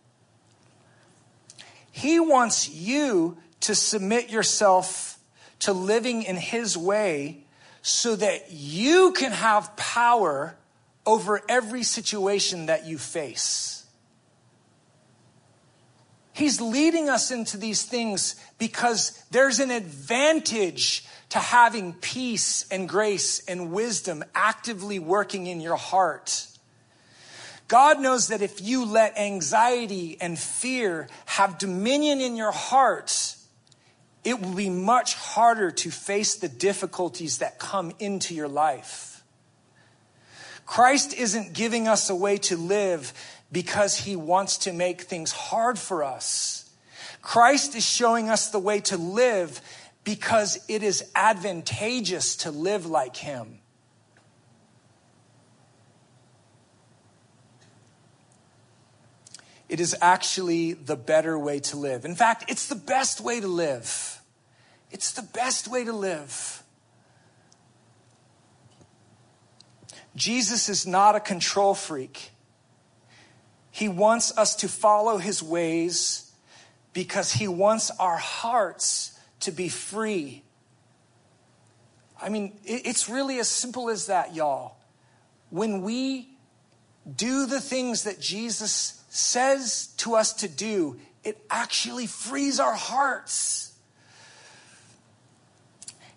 He 1.90 2.18
wants 2.18 2.68
you 2.68 3.36
to 3.62 3.74
submit 3.74 4.30
yourself 4.30 5.18
to 5.60 5.72
living 5.72 6.22
in 6.22 6.36
his 6.36 6.76
way 6.76 7.44
so 7.82 8.16
that 8.16 8.50
you 8.50 9.12
can 9.12 9.32
have 9.32 9.76
power 9.76 10.56
over 11.04 11.40
every 11.48 11.82
situation 11.82 12.66
that 12.66 12.86
you 12.86 12.98
face. 12.98 13.84
He's 16.32 16.60
leading 16.60 17.08
us 17.08 17.30
into 17.30 17.56
these 17.56 17.82
things 17.82 18.36
because 18.58 19.22
there's 19.30 19.60
an 19.60 19.70
advantage 19.70 21.04
to 21.30 21.38
having 21.38 21.92
peace 21.94 22.66
and 22.70 22.88
grace 22.88 23.44
and 23.46 23.72
wisdom 23.72 24.24
actively 24.34 24.98
working 24.98 25.46
in 25.46 25.60
your 25.60 25.76
heart. 25.76 26.46
God 27.68 28.00
knows 28.00 28.28
that 28.28 28.42
if 28.42 28.60
you 28.60 28.84
let 28.84 29.18
anxiety 29.18 30.18
and 30.20 30.38
fear 30.38 31.08
have 31.26 31.58
dominion 31.58 32.20
in 32.20 32.36
your 32.36 32.52
heart, 32.52 33.31
it 34.24 34.40
will 34.40 34.54
be 34.54 34.70
much 34.70 35.14
harder 35.14 35.70
to 35.70 35.90
face 35.90 36.36
the 36.36 36.48
difficulties 36.48 37.38
that 37.38 37.58
come 37.58 37.92
into 37.98 38.34
your 38.34 38.48
life. 38.48 39.24
Christ 40.64 41.14
isn't 41.14 41.52
giving 41.54 41.88
us 41.88 42.08
a 42.08 42.14
way 42.14 42.36
to 42.38 42.56
live 42.56 43.12
because 43.50 43.98
he 43.98 44.16
wants 44.16 44.58
to 44.58 44.72
make 44.72 45.02
things 45.02 45.32
hard 45.32 45.78
for 45.78 46.04
us. 46.04 46.70
Christ 47.20 47.74
is 47.74 47.84
showing 47.84 48.28
us 48.28 48.50
the 48.50 48.58
way 48.58 48.80
to 48.80 48.96
live 48.96 49.60
because 50.04 50.64
it 50.68 50.82
is 50.82 51.04
advantageous 51.14 52.36
to 52.36 52.50
live 52.50 52.86
like 52.86 53.16
him. 53.16 53.58
It 59.72 59.80
is 59.80 59.96
actually 60.02 60.74
the 60.74 60.96
better 60.96 61.38
way 61.38 61.58
to 61.60 61.78
live. 61.78 62.04
In 62.04 62.14
fact, 62.14 62.44
it's 62.48 62.68
the 62.68 62.74
best 62.74 63.22
way 63.22 63.40
to 63.40 63.48
live. 63.48 64.20
It's 64.90 65.12
the 65.12 65.22
best 65.22 65.66
way 65.66 65.82
to 65.82 65.94
live. 65.94 66.62
Jesus 70.14 70.68
is 70.68 70.86
not 70.86 71.16
a 71.16 71.20
control 71.20 71.72
freak. 71.72 72.32
He 73.70 73.88
wants 73.88 74.36
us 74.36 74.56
to 74.56 74.68
follow 74.68 75.16
his 75.16 75.42
ways 75.42 76.30
because 76.92 77.32
he 77.32 77.48
wants 77.48 77.90
our 77.98 78.18
hearts 78.18 79.18
to 79.40 79.52
be 79.52 79.70
free. 79.70 80.42
I 82.20 82.28
mean, 82.28 82.58
it's 82.62 83.08
really 83.08 83.38
as 83.38 83.48
simple 83.48 83.88
as 83.88 84.08
that, 84.08 84.34
y'all. 84.34 84.76
When 85.48 85.80
we 85.80 86.28
do 87.16 87.46
the 87.46 87.58
things 87.58 88.04
that 88.04 88.20
Jesus 88.20 89.01
says 89.14 89.88
to 89.98 90.14
us 90.14 90.32
to 90.32 90.48
do, 90.48 90.96
it 91.22 91.38
actually 91.50 92.06
frees 92.06 92.58
our 92.58 92.72
hearts. 92.72 93.74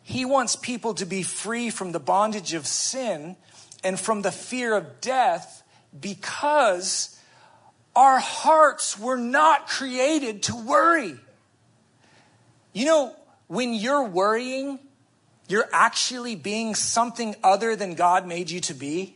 He 0.01 0.23
wants 0.23 0.55
people 0.55 0.93
to 0.93 1.05
be 1.05 1.21
free 1.21 1.69
from 1.69 1.91
the 1.91 1.99
bondage 1.99 2.53
of 2.53 2.65
sin 2.65 3.35
and 3.83 3.99
from 3.99 4.21
the 4.21 4.31
fear 4.31 4.75
of 4.75 5.01
death 5.01 5.61
because 5.99 7.19
our 7.95 8.19
hearts 8.19 8.97
were 8.97 9.17
not 9.17 9.67
created 9.67 10.43
to 10.43 10.55
worry. 10.55 11.17
You 12.71 12.85
know, 12.85 13.15
when 13.47 13.73
you're 13.73 14.05
worrying, 14.05 14.79
you're 15.49 15.67
actually 15.73 16.35
being 16.35 16.75
something 16.75 17.35
other 17.43 17.75
than 17.75 17.95
God 17.95 18.25
made 18.25 18.49
you 18.49 18.61
to 18.61 18.73
be. 18.73 19.14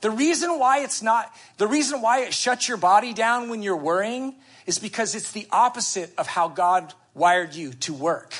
The 0.00 0.10
reason 0.10 0.58
why 0.58 0.80
it's 0.80 1.02
not, 1.02 1.32
the 1.56 1.66
reason 1.66 2.00
why 2.00 2.20
it 2.20 2.32
shuts 2.32 2.68
your 2.68 2.76
body 2.76 3.12
down 3.12 3.48
when 3.48 3.62
you're 3.62 3.76
worrying 3.76 4.34
is 4.66 4.78
because 4.78 5.14
it's 5.14 5.32
the 5.32 5.46
opposite 5.50 6.12
of 6.16 6.26
how 6.26 6.48
God 6.48 6.94
wired 7.14 7.54
you 7.54 7.72
to 7.72 7.94
work. 7.94 8.34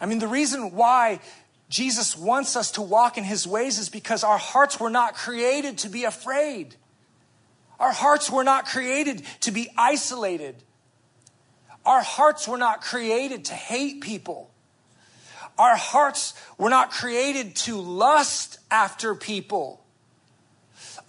I 0.00 0.06
mean, 0.06 0.18
the 0.18 0.28
reason 0.28 0.72
why 0.72 1.20
Jesus 1.68 2.16
wants 2.16 2.56
us 2.56 2.72
to 2.72 2.82
walk 2.82 3.18
in 3.18 3.24
his 3.24 3.46
ways 3.46 3.78
is 3.78 3.88
because 3.88 4.24
our 4.24 4.38
hearts 4.38 4.80
were 4.80 4.90
not 4.90 5.14
created 5.14 5.78
to 5.78 5.88
be 5.88 6.04
afraid. 6.04 6.76
Our 7.78 7.92
hearts 7.92 8.30
were 8.30 8.44
not 8.44 8.66
created 8.66 9.22
to 9.40 9.50
be 9.50 9.70
isolated. 9.76 10.56
Our 11.84 12.02
hearts 12.02 12.46
were 12.46 12.58
not 12.58 12.82
created 12.82 13.46
to 13.46 13.54
hate 13.54 14.02
people. 14.02 14.49
Our 15.60 15.76
hearts 15.76 16.32
were 16.56 16.70
not 16.70 16.90
created 16.90 17.54
to 17.66 17.78
lust 17.78 18.58
after 18.70 19.14
people. 19.14 19.84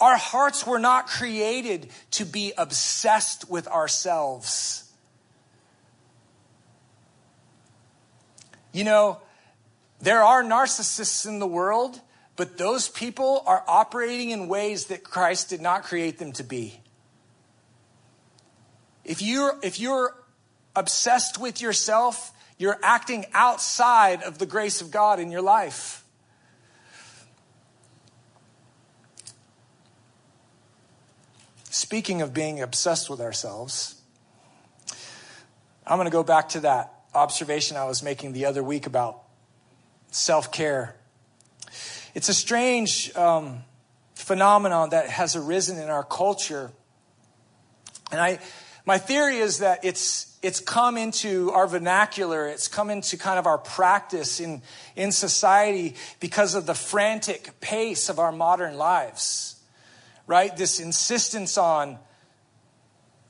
Our 0.01 0.17
hearts 0.17 0.67
were 0.67 0.77
not 0.77 1.07
created 1.07 1.87
to 2.11 2.25
be 2.25 2.51
obsessed 2.57 3.49
with 3.49 3.65
ourselves. 3.69 4.91
You 8.73 8.83
know, 8.83 9.21
there 10.01 10.21
are 10.21 10.43
narcissists 10.43 11.25
in 11.25 11.39
the 11.39 11.47
world, 11.47 12.01
but 12.35 12.57
those 12.57 12.89
people 12.89 13.43
are 13.47 13.63
operating 13.69 14.31
in 14.31 14.49
ways 14.49 14.87
that 14.87 15.05
Christ 15.05 15.47
did 15.47 15.61
not 15.61 15.83
create 15.83 16.19
them 16.19 16.33
to 16.33 16.43
be. 16.43 16.81
If 19.05 19.21
you're, 19.21 19.57
if 19.63 19.79
you're 19.79 20.13
obsessed 20.75 21.39
with 21.39 21.61
yourself, 21.61 22.33
you're 22.62 22.78
acting 22.84 23.26
outside 23.34 24.21
of 24.21 24.38
the 24.38 24.45
grace 24.45 24.82
of 24.82 24.91
God 24.91 25.19
in 25.19 25.32
your 25.32 25.41
life. 25.41 26.06
Speaking 31.63 32.21
of 32.21 32.36
being 32.36 32.62
obsessed 32.62 33.10
with 33.10 33.19
ourselves, 33.19 34.00
I'm 35.88 35.97
going 35.97 36.06
to 36.06 36.12
go 36.12 36.21
back 36.21 36.50
to 36.50 36.60
that 36.60 36.93
observation 37.15 37.78
I 37.78 37.86
was 37.86 38.04
making 38.04 38.34
the 38.34 38.45
other 38.45 38.62
week 38.62 38.86
about 38.86 39.24
self 40.12 40.52
care. 40.52 40.95
It's 42.13 42.30
a 42.30 42.34
strange 42.34 43.15
um, 43.15 43.63
phenomenon 44.13 44.91
that 44.91 45.10
has 45.10 45.36
arisen 45.36 45.80
in 45.80 45.89
our 45.89 46.04
culture. 46.04 46.71
And 48.12 48.21
I, 48.21 48.39
my 48.86 48.98
theory 48.98 49.38
is 49.38 49.60
that 49.60 49.86
it's, 49.86 50.38
it's 50.41 50.60
come 50.60 50.98
into 50.98 51.52
our 51.52 51.67
vernacular, 51.67 52.48
it's 52.48 52.67
come 52.67 52.89
into 52.89 53.17
kind 53.17 53.38
of 53.38 53.46
our 53.46 53.58
practice 53.58 54.39
in, 54.39 54.62
in 54.96 55.12
society 55.12 55.96
because 56.20 56.56
of 56.56 56.65
the 56.65 56.74
frantic 56.74 57.60
pace 57.62 58.10
of 58.10 58.17
our 58.17 58.32
modern 58.32 58.78
lives, 58.78 59.60
right? 60.26 60.56
This 60.56 60.80
insistence 60.80 61.58
on, 61.58 62.00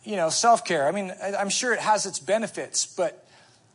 you 0.04 0.16
know, 0.16 0.30
self 0.30 0.64
care. 0.64 0.88
I 0.88 0.92
mean, 0.92 1.12
I'm 1.22 1.50
sure 1.50 1.74
it 1.74 1.80
has 1.80 2.06
its 2.06 2.20
benefits, 2.20 2.86
but, 2.86 3.28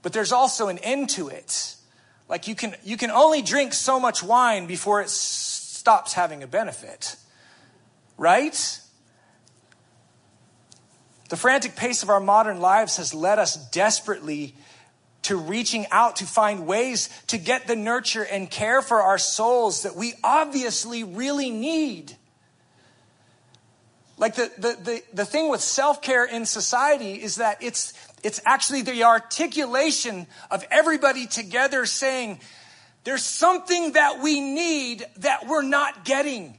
but 0.02 0.12
there's 0.12 0.32
also 0.32 0.68
an 0.68 0.78
end 0.78 1.10
to 1.10 1.28
it. 1.28 1.76
Like 2.28 2.48
you 2.48 2.54
can, 2.54 2.74
you 2.84 2.96
can 2.96 3.10
only 3.10 3.42
drink 3.42 3.74
so 3.74 4.00
much 4.00 4.22
wine 4.22 4.66
before 4.66 5.02
it 5.02 5.10
stops 5.10 6.14
having 6.14 6.42
a 6.42 6.46
benefit, 6.46 7.16
right? 8.16 8.80
The 11.28 11.36
frantic 11.36 11.76
pace 11.76 12.02
of 12.02 12.10
our 12.10 12.20
modern 12.20 12.60
lives 12.60 12.98
has 12.98 13.12
led 13.12 13.38
us 13.38 13.56
desperately 13.70 14.54
to 15.22 15.36
reaching 15.36 15.86
out 15.90 16.16
to 16.16 16.24
find 16.24 16.66
ways 16.66 17.08
to 17.26 17.38
get 17.38 17.66
the 17.66 17.74
nurture 17.74 18.22
and 18.22 18.48
care 18.48 18.80
for 18.80 19.02
our 19.02 19.18
souls 19.18 19.82
that 19.82 19.96
we 19.96 20.14
obviously 20.22 21.02
really 21.02 21.50
need. 21.50 22.16
Like 24.18 24.36
the, 24.36 24.50
the, 24.56 24.78
the, 24.82 25.02
the 25.12 25.24
thing 25.24 25.50
with 25.50 25.60
self 25.60 26.00
care 26.00 26.24
in 26.24 26.46
society 26.46 27.14
is 27.14 27.36
that 27.36 27.60
it's, 27.60 27.92
it's 28.22 28.40
actually 28.46 28.82
the 28.82 29.02
articulation 29.02 30.28
of 30.50 30.64
everybody 30.70 31.26
together 31.26 31.86
saying, 31.86 32.40
there's 33.02 33.24
something 33.24 33.92
that 33.92 34.20
we 34.22 34.40
need 34.40 35.04
that 35.18 35.46
we're 35.46 35.62
not 35.62 36.04
getting. 36.04 36.56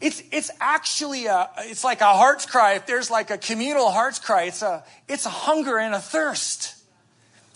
It's, 0.00 0.22
it's 0.30 0.50
actually 0.60 1.26
a, 1.26 1.48
it's 1.58 1.82
like 1.82 2.00
a 2.02 2.12
heart's 2.12 2.44
cry. 2.44 2.74
If 2.74 2.86
there's 2.86 3.10
like 3.10 3.30
a 3.30 3.38
communal 3.38 3.90
heart's 3.90 4.18
cry, 4.18 4.44
it's 4.44 4.62
a, 4.62 4.84
it's 5.08 5.24
a 5.24 5.30
hunger 5.30 5.78
and 5.78 5.94
a 5.94 6.00
thirst. 6.00 6.74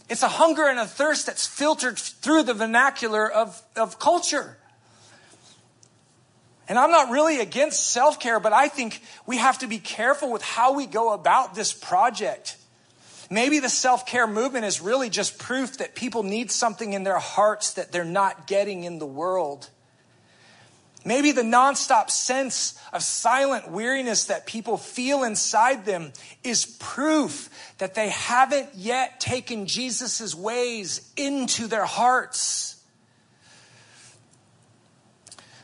It's 0.09 0.23
a 0.23 0.29
hunger 0.29 0.67
and 0.67 0.79
a 0.79 0.87
thirst 0.87 1.27
that's 1.27 1.47
filtered 1.47 1.99
through 1.99 2.45
the 2.45 2.55
vernacular 2.55 3.31
of, 3.31 3.63
of 3.77 3.99
culture. 3.99 4.57
And 6.67 6.79
I'm 6.79 6.91
not 6.91 7.11
really 7.11 7.41
against 7.41 7.91
self 7.91 8.21
care, 8.21 8.41
but 8.41 8.53
I 8.53 8.69
think 8.69 9.03
we 9.27 9.39
have 9.39 9.59
to 9.59 9.67
be 9.67 9.79
careful 9.79 10.31
with 10.31 10.43
how 10.43 10.73
we 10.73 10.87
go 10.87 11.13
about 11.13 11.55
this 11.55 11.73
project. 11.73 12.57
Maybe 13.29 13.59
the 13.59 13.69
self 13.69 14.07
care 14.07 14.27
movement 14.27 14.65
is 14.65 14.81
really 14.81 15.11
just 15.11 15.39
proof 15.39 15.79
that 15.79 15.95
people 15.95 16.23
need 16.23 16.51
something 16.51 16.93
in 16.93 17.03
their 17.03 17.19
hearts 17.19 17.75
that 17.75 17.93
they're 17.93 18.05
not 18.05 18.47
getting 18.47 18.85
in 18.85 18.99
the 18.99 19.07
world. 19.07 19.69
Maybe 21.05 21.33
the 21.33 21.43
nonstop 21.43 22.11
sense 22.11 22.79
of 22.93 23.03
silent 23.03 23.71
weariness 23.71 24.27
that 24.27 24.47
people 24.47 24.77
feel 24.77 25.23
inside 25.23 25.85
them 25.85 26.13
is 26.45 26.67
proof 26.79 27.49
that 27.79 27.95
they 27.95 28.11
haven't 28.11 28.75
yet 28.75 29.19
taken 29.19 29.67
Jesus' 29.67 30.35
ways 30.35 31.11
into 31.17 31.67
their 31.67 31.87
hearts. 31.87 32.77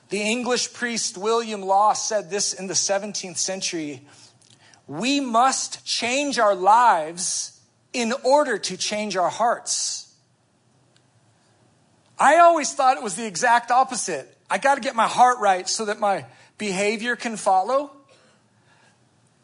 The 0.09 0.23
English 0.23 0.73
priest 0.73 1.19
William 1.19 1.63
Law 1.63 1.93
said 1.93 2.31
this 2.31 2.55
in 2.55 2.69
the 2.69 2.75
17th 2.75 3.39
century 3.39 4.07
We 4.87 5.21
must 5.21 5.85
change 5.85 6.39
our 6.39 6.55
lives 6.55 7.61
in 7.93 8.15
order 8.25 8.57
to 8.57 8.77
change 8.77 9.17
our 9.17 9.31
hearts. 9.31 10.15
I 12.19 12.39
always 12.39 12.73
thought 12.73 12.97
it 12.97 13.03
was 13.03 13.17
the 13.17 13.27
exact 13.27 13.71
opposite. 13.71 14.36
I 14.51 14.59
got 14.59 14.77
to 14.77 14.81
get 14.81 14.95
my 14.95 15.09
heart 15.09 15.39
right 15.39 15.69
so 15.69 15.87
that 15.87 15.99
my 15.99 16.25
behavior 16.59 17.17
can 17.17 17.37
follow. 17.37 17.91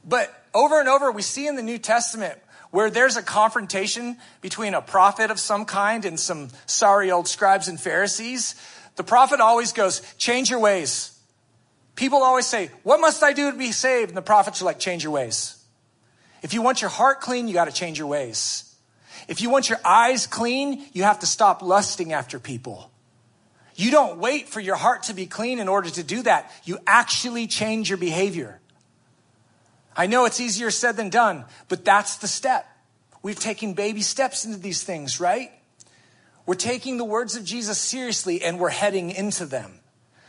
But 0.05 0.33
over 0.55 0.79
and 0.79 0.89
over, 0.89 1.11
we 1.11 1.23
see 1.23 1.47
in 1.47 1.57
the 1.57 1.63
New 1.63 1.79
Testament 1.79 2.39
where 2.71 2.91
there's 2.91 3.17
a 3.17 3.23
confrontation 3.23 4.17
between 4.41 4.75
a 4.75 4.83
prophet 4.83 5.31
of 5.31 5.39
some 5.39 5.65
kind 5.65 6.05
and 6.05 6.19
some 6.19 6.49
sorry 6.67 7.11
old 7.11 7.29
scribes 7.29 7.69
and 7.69 7.79
Pharisees. 7.79 8.55
The 8.97 9.05
prophet 9.05 9.41
always 9.41 9.73
goes, 9.73 10.01
change 10.17 10.51
your 10.51 10.61
ways. 10.61 11.19
People 11.97 12.23
always 12.23 12.47
say, 12.47 12.71
what 12.83 13.01
must 13.01 13.23
I 13.23 13.33
do 13.33 13.51
to 13.51 13.57
be 13.57 13.73
saved? 13.73 14.11
And 14.11 14.17
the 14.17 14.23
prophets 14.23 14.63
are 14.63 14.65
like, 14.65 14.79
change 14.79 15.05
your 15.05 15.13
ways. 15.13 15.63
If 16.43 16.55
you 16.55 16.63
want 16.63 16.81
your 16.81 16.91
heart 16.91 17.21
clean, 17.21 17.49
you 17.49 17.55
got 17.55 17.67
to 17.67 17.73
change 17.73 17.99
your 17.99 18.09
ways. 18.09 18.75
If 19.29 19.41
you 19.41 19.51
want 19.51 19.69
your 19.69 19.79
eyes 19.85 20.27
clean, 20.27 20.85
you 20.93 21.05
have 21.05 21.21
to 21.21 21.27
stop 21.27 21.63
lusting 21.63 22.13
after 22.13 22.39
people. 22.39 22.92
You 23.83 23.91
don't 23.91 24.19
wait 24.19 24.49
for 24.49 24.61
your 24.61 24.77
heart 24.77 25.03
to 25.05 25.13
be 25.13 25.27
clean 25.27 25.59
in 25.59 25.67
order 25.67 25.91
to 25.91 26.05
do 26.05 26.23
that. 26.23 26.53
You 26.63 26.79
actually 26.87 27.49
change 27.49 27.89
your 27.89 27.99
behavior. 27.99 28.61
I 29.97 30.07
know 30.07 30.25
it's 30.25 30.39
easier 30.39 30.71
said 30.71 30.97
than 30.97 31.11
done, 31.11 31.47
but 31.69 31.85
that's 31.85 32.19
the 32.19 32.29
step. 32.29 32.65
We've 33.25 33.41
taken 33.41 33.75
baby 33.75 34.03
steps 34.03 34.45
into 34.45 34.57
these 34.57 34.85
things, 34.85 35.19
right? 35.19 35.51
We're 36.47 36.55
taking 36.55 36.97
the 36.97 37.05
words 37.05 37.35
of 37.35 37.45
Jesus 37.45 37.77
seriously 37.77 38.41
and 38.41 38.61
we're 38.61 38.69
heading 38.69 39.11
into 39.11 39.47
them 39.47 39.81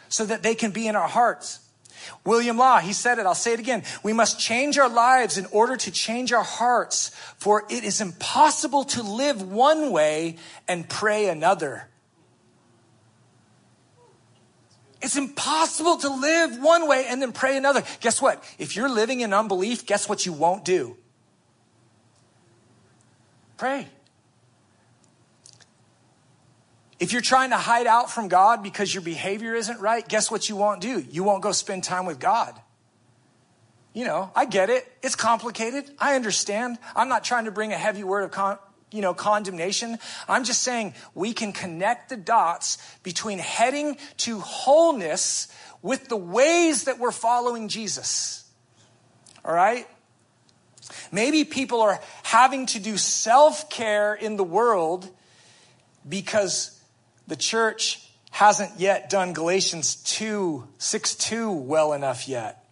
so 0.09 0.25
that 0.25 0.41
they 0.41 0.55
can 0.55 0.71
be 0.71 0.87
in 0.87 0.95
our 0.95 1.07
hearts. 1.07 1.59
William 2.25 2.57
Law, 2.57 2.79
he 2.79 2.91
said 2.91 3.19
it, 3.19 3.27
I'll 3.27 3.35
say 3.35 3.53
it 3.53 3.59
again. 3.59 3.83
We 4.01 4.13
must 4.13 4.39
change 4.39 4.79
our 4.79 4.89
lives 4.89 5.37
in 5.37 5.45
order 5.51 5.77
to 5.77 5.91
change 5.91 6.33
our 6.33 6.43
hearts, 6.43 7.09
for 7.37 7.65
it 7.69 7.83
is 7.83 8.01
impossible 8.01 8.85
to 8.85 9.03
live 9.03 9.43
one 9.43 9.91
way 9.91 10.37
and 10.67 10.89
pray 10.89 11.29
another. 11.29 11.87
It's 15.03 15.17
impossible 15.17 15.97
to 15.97 16.09
live 16.09 16.63
one 16.63 16.87
way 16.87 17.05
and 17.07 17.21
then 17.21 17.33
pray 17.33 17.57
another. 17.57 17.83
Guess 17.99 18.21
what? 18.21 18.41
If 18.57 18.77
you're 18.77 18.89
living 18.89 19.19
in 19.19 19.33
unbelief, 19.33 19.85
guess 19.85 20.07
what 20.07 20.25
you 20.25 20.31
won't 20.31 20.63
do? 20.63 20.95
Pray. 23.57 23.87
If 26.99 27.11
you're 27.11 27.21
trying 27.21 27.49
to 27.49 27.57
hide 27.57 27.85
out 27.85 28.09
from 28.09 28.29
God 28.29 28.63
because 28.63 28.93
your 28.93 29.03
behavior 29.03 29.53
isn't 29.53 29.81
right, 29.81 30.07
guess 30.07 30.31
what 30.31 30.47
you 30.47 30.55
won't 30.55 30.79
do? 30.79 31.01
You 31.11 31.25
won't 31.25 31.43
go 31.43 31.51
spend 31.51 31.83
time 31.83 32.05
with 32.05 32.19
God. 32.19 32.57
You 33.93 34.05
know, 34.05 34.31
I 34.35 34.45
get 34.45 34.69
it. 34.69 34.89
It's 35.03 35.15
complicated. 35.15 35.91
I 35.99 36.15
understand. 36.15 36.79
I'm 36.95 37.09
not 37.09 37.25
trying 37.25 37.45
to 37.45 37.51
bring 37.51 37.73
a 37.73 37.77
heavy 37.77 38.05
word 38.05 38.23
of 38.23 38.31
con- 38.31 38.57
you 38.93 39.01
know, 39.01 39.13
condemnation. 39.13 39.97
I'm 40.29 40.43
just 40.43 40.61
saying 40.61 40.93
we 41.15 41.33
can 41.33 41.51
connect 41.51 42.09
the 42.09 42.17
dots 42.17 42.77
between 43.03 43.39
heading 43.39 43.97
to 44.17 44.39
wholeness 44.39 45.47
with 45.81 46.07
the 46.07 46.17
ways 46.17 46.85
that 46.85 46.99
we're 46.99 47.11
following 47.11 47.67
Jesus. 47.67 48.49
All 49.43 49.53
right? 49.53 49.87
Maybe 51.11 51.43
people 51.43 51.81
are 51.81 51.99
having 52.23 52.65
to 52.67 52.79
do 52.79 52.97
self 52.97 53.69
care 53.69 54.13
in 54.13 54.37
the 54.37 54.43
world 54.43 55.09
because 56.07 56.79
the 57.27 57.35
church 57.35 58.07
hasn't 58.31 58.79
yet 58.79 59.09
done 59.09 59.33
Galatians 59.33 59.95
2 59.95 60.67
6 60.77 61.15
2 61.15 61.51
well 61.51 61.93
enough 61.93 62.27
yet. 62.27 62.65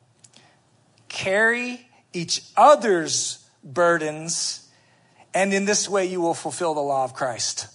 Carry 1.08 1.88
each 2.14 2.44
other's 2.56 3.46
burdens 3.64 4.68
and 5.34 5.54
in 5.54 5.66
this 5.66 5.88
way, 5.88 6.06
you 6.06 6.22
will 6.22 6.34
fulfill 6.34 6.74
the 6.74 6.82
law 6.82 7.04
of 7.04 7.14
Christ. 7.14 7.68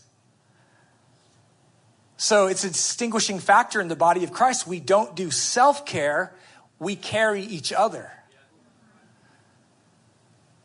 So 2.16 2.46
it's 2.46 2.64
a 2.64 2.68
distinguishing 2.68 3.38
factor 3.38 3.80
in 3.80 3.88
the 3.88 3.96
body 3.96 4.24
of 4.24 4.32
Christ. 4.32 4.66
We 4.66 4.80
don't 4.80 5.14
do 5.14 5.30
self 5.30 5.84
care, 5.84 6.34
we 6.78 6.96
carry 6.96 7.42
each 7.42 7.72
other. 7.72 8.10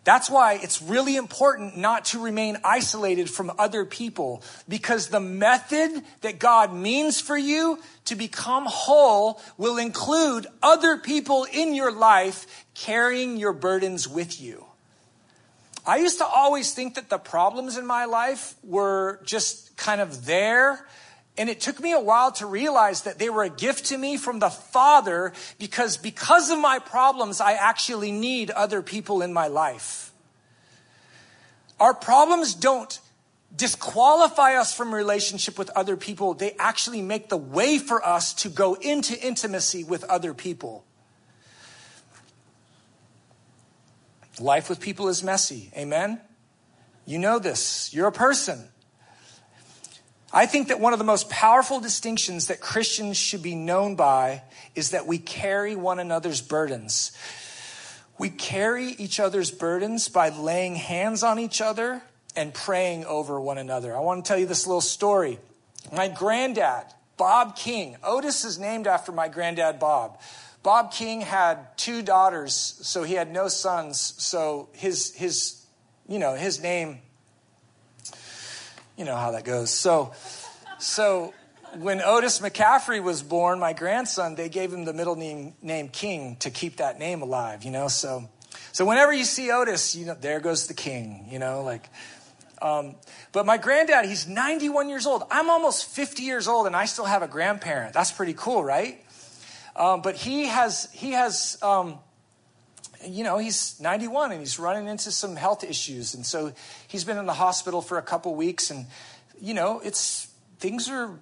That's 0.04 0.32
why 0.32 0.56
it's 0.56 0.82
really 0.82 1.16
important 1.16 1.78
not 1.78 2.06
to 2.06 2.20
remain 2.20 2.58
isolated 2.64 3.30
from 3.30 3.52
other 3.60 3.86
people 3.86 4.42
because 4.68 5.10
the 5.10 5.20
method 5.20 5.92
that 6.22 6.40
God 6.40 6.74
means 6.74 7.22
for 7.22 7.38
you 7.38 7.78
to 8.06 8.16
become 8.16 8.66
whole 8.66 9.40
will 9.58 9.78
include 9.78 10.48
other 10.64 10.98
people 10.98 11.46
in 11.54 11.76
your 11.76 11.92
life 11.92 12.66
carrying 12.74 13.38
your 13.38 13.54
burdens 13.54 14.08
with 14.08 14.42
you. 14.42 14.66
I 15.86 15.98
used 15.98 16.20
to 16.20 16.26
always 16.26 16.74
think 16.74 16.96
that 16.96 17.10
the 17.10 17.18
problems 17.18 17.78
in 17.78 17.86
my 17.88 18.06
life 18.06 18.56
were 18.64 19.20
just 19.24 19.76
kind 19.78 20.00
of 20.00 20.26
there. 20.26 20.86
And 21.38 21.50
it 21.50 21.60
took 21.60 21.80
me 21.80 21.92
a 21.94 22.00
while 22.00 22.32
to 22.34 22.46
realize 22.46 23.04
that 23.04 23.18
they 23.18 23.30
were 23.30 23.44
a 23.44 23.50
gift 23.50 23.86
to 23.86 23.98
me 23.98 24.18
from 24.18 24.40
the 24.40 24.50
Father 24.50 25.34
because 25.58 25.98
because 25.98 26.52
of 26.52 26.60
my 26.60 26.78
problems, 26.80 27.42
I 27.42 27.54
actually 27.54 28.12
need 28.12 28.52
other 28.52 28.82
people 28.82 29.22
in 29.22 29.34
my 29.34 29.48
life. 29.48 30.12
Our 31.80 31.96
problems 31.96 32.54
don't 32.54 33.00
disqualify 33.56 34.54
us 34.56 34.74
from 34.74 34.94
relationship 34.94 35.58
with 35.58 35.70
other 35.72 35.98
people. 35.98 36.36
They 36.36 36.52
actually 36.60 37.02
make 37.02 37.30
the 37.30 37.38
way 37.38 37.80
for 37.80 38.06
us 38.06 38.34
to 38.36 38.50
go 38.50 38.76
into 38.76 39.20
intimacy 39.20 39.84
with 39.84 40.04
other 40.04 40.34
people. 40.34 40.86
Life 44.40 44.70
with 44.70 44.80
people 44.80 45.08
is 45.10 45.24
messy. 45.24 45.72
Amen? 45.76 46.22
You 47.06 47.20
know 47.20 47.40
this. 47.40 47.94
You're 47.94 48.08
a 48.08 48.12
person. 48.12 48.68
I 50.34 50.46
think 50.46 50.70
that 50.70 50.80
one 50.80 50.94
of 50.94 51.00
the 51.00 51.06
most 51.06 51.30
powerful 51.30 51.82
distinctions 51.82 52.48
that 52.48 52.62
Christians 52.62 53.18
should 53.18 53.44
be 53.44 53.56
known 53.56 53.96
by 53.96 54.44
is 54.76 54.92
that 54.92 55.06
we 55.06 55.18
carry 55.18 55.76
one 55.76 56.00
another's 56.00 56.42
burdens. 56.42 57.12
We 58.18 58.30
carry 58.30 58.90
each 58.92 59.20
other's 59.20 59.52
burdens 59.52 60.08
by 60.08 60.30
laying 60.30 60.76
hands 60.76 61.24
on 61.24 61.38
each 61.38 61.60
other 61.60 62.02
and 62.36 62.54
praying 62.54 63.04
over 63.06 63.42
one 63.42 63.58
another. 63.58 63.96
I 63.96 64.00
want 64.00 64.24
to 64.24 64.28
tell 64.28 64.38
you 64.38 64.46
this 64.46 64.66
little 64.66 64.80
story. 64.80 65.38
My 65.92 66.08
granddad, 66.08 66.86
Bob 67.18 67.58
King, 67.58 67.98
Otis 68.04 68.46
is 68.46 68.58
named 68.58 68.88
after 68.88 69.12
my 69.12 69.28
granddad, 69.28 69.80
Bob. 69.80 70.20
Bob 70.64 70.92
King 70.92 71.22
had 71.22 71.76
two 71.78 72.02
daughters, 72.02 72.54
so 72.54 73.04
he 73.04 73.16
had 73.16 73.32
no 73.32 73.48
sons. 73.48 74.14
So 74.18 74.70
his 74.74 75.14
his 75.16 75.66
you 76.08 76.20
know 76.20 76.36
his 76.36 76.62
name. 76.62 77.00
You 78.98 79.06
know 79.06 79.16
how 79.16 79.32
that 79.32 79.44
goes. 79.44 79.72
So 79.72 80.14
so 80.78 81.34
when 81.78 82.02
Otis 82.02 82.40
McCaffrey 82.40 83.02
was 83.02 83.24
born, 83.24 83.60
my 83.60 83.74
grandson, 83.74 84.36
they 84.36 84.50
gave 84.50 84.72
him 84.72 84.86
the 84.86 84.94
middle 84.94 85.16
name, 85.16 85.54
name 85.62 85.88
King 85.90 86.36
to 86.38 86.52
keep 86.52 86.78
that 86.78 87.00
name 87.00 87.22
alive. 87.24 87.64
You 87.64 87.72
know, 87.72 87.88
so 87.88 88.30
so 88.72 88.86
whenever 88.86 89.12
you 89.12 89.24
see 89.24 89.50
Otis, 89.52 89.96
you 89.96 90.06
know 90.06 90.16
there 90.20 90.40
goes 90.40 90.68
the 90.68 90.74
King. 90.74 91.28
You 91.30 91.40
know, 91.40 91.64
like. 91.64 91.90
Um, 92.62 92.94
but 93.32 93.48
my 93.48 93.58
granddad, 93.58 94.06
he's 94.06 94.28
91 94.28 94.88
years 94.88 95.08
old. 95.08 95.24
I'm 95.32 95.50
almost 95.50 95.88
50 95.88 96.22
years 96.22 96.48
old, 96.48 96.68
and 96.68 96.76
I 96.76 96.86
still 96.86 97.06
have 97.06 97.24
a 97.24 97.28
grandparent. 97.28 97.92
That's 97.92 98.12
pretty 98.12 98.36
cool, 98.36 98.64
right? 98.64 99.04
Um, 99.76 100.02
but 100.02 100.16
he 100.16 100.48
has, 100.48 100.90
he 100.92 101.12
has, 101.12 101.58
um, 101.62 102.00
you 103.06 103.24
know, 103.24 103.38
he's 103.38 103.80
91 103.80 104.32
and 104.32 104.40
he's 104.40 104.60
running 104.60 104.88
into 104.88 105.12
some 105.12 105.36
health 105.36 105.64
issues. 105.64 106.14
And 106.14 106.26
so 106.26 106.54
he's 106.88 107.04
been 107.04 107.18
in 107.18 107.26
the 107.26 107.34
hospital 107.34 107.82
for 107.82 107.98
a 107.98 108.02
couple 108.02 108.36
weeks. 108.36 108.70
And, 108.70 108.86
you 109.40 109.54
know, 109.54 109.82
it's, 109.84 110.32
things 110.60 110.90
are, 110.90 111.18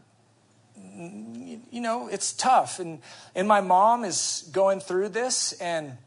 you 0.75 1.81
know, 1.81 2.07
it's 2.07 2.33
tough. 2.33 2.79
And, 2.79 2.99
and 3.35 3.47
my 3.47 3.61
mom 3.61 4.03
is 4.03 4.49
going 4.51 4.79
through 4.79 5.09
this. 5.09 5.53
And, 5.53 5.97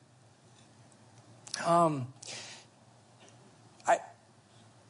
um, 1.64 2.12
I, 3.86 3.98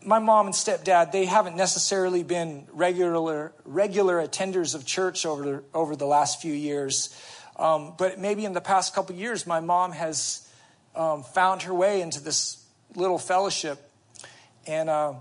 my 0.05 0.19
mom 0.19 0.47
and 0.47 0.55
stepdad, 0.55 1.13
they 1.13 1.27
haven't 1.27 1.57
necessarily 1.57 2.23
been 2.23 2.67
regular, 2.73 3.53
regular 3.65 4.27
attenders 4.27 4.75
of 4.75 4.85
church 4.85 5.27
over, 5.27 5.63
over 5.75 5.97
the 5.97 6.07
last 6.07 6.41
few 6.41 6.55
years. 6.55 7.15
Um, 7.57 7.95
but 7.99 8.19
maybe 8.19 8.45
in 8.45 8.53
the 8.53 8.61
past 8.61 8.95
couple 8.95 9.15
years, 9.15 9.47
my 9.47 9.61
mom 9.61 9.93
has 9.93 10.49
um, 10.95 11.23
found 11.23 11.63
her 11.63 11.75
way 11.75 12.01
into 12.01 12.23
this 12.23 12.65
little 12.95 13.19
fellowship. 13.19 13.91
And 14.67 14.89
uh, 14.89 15.15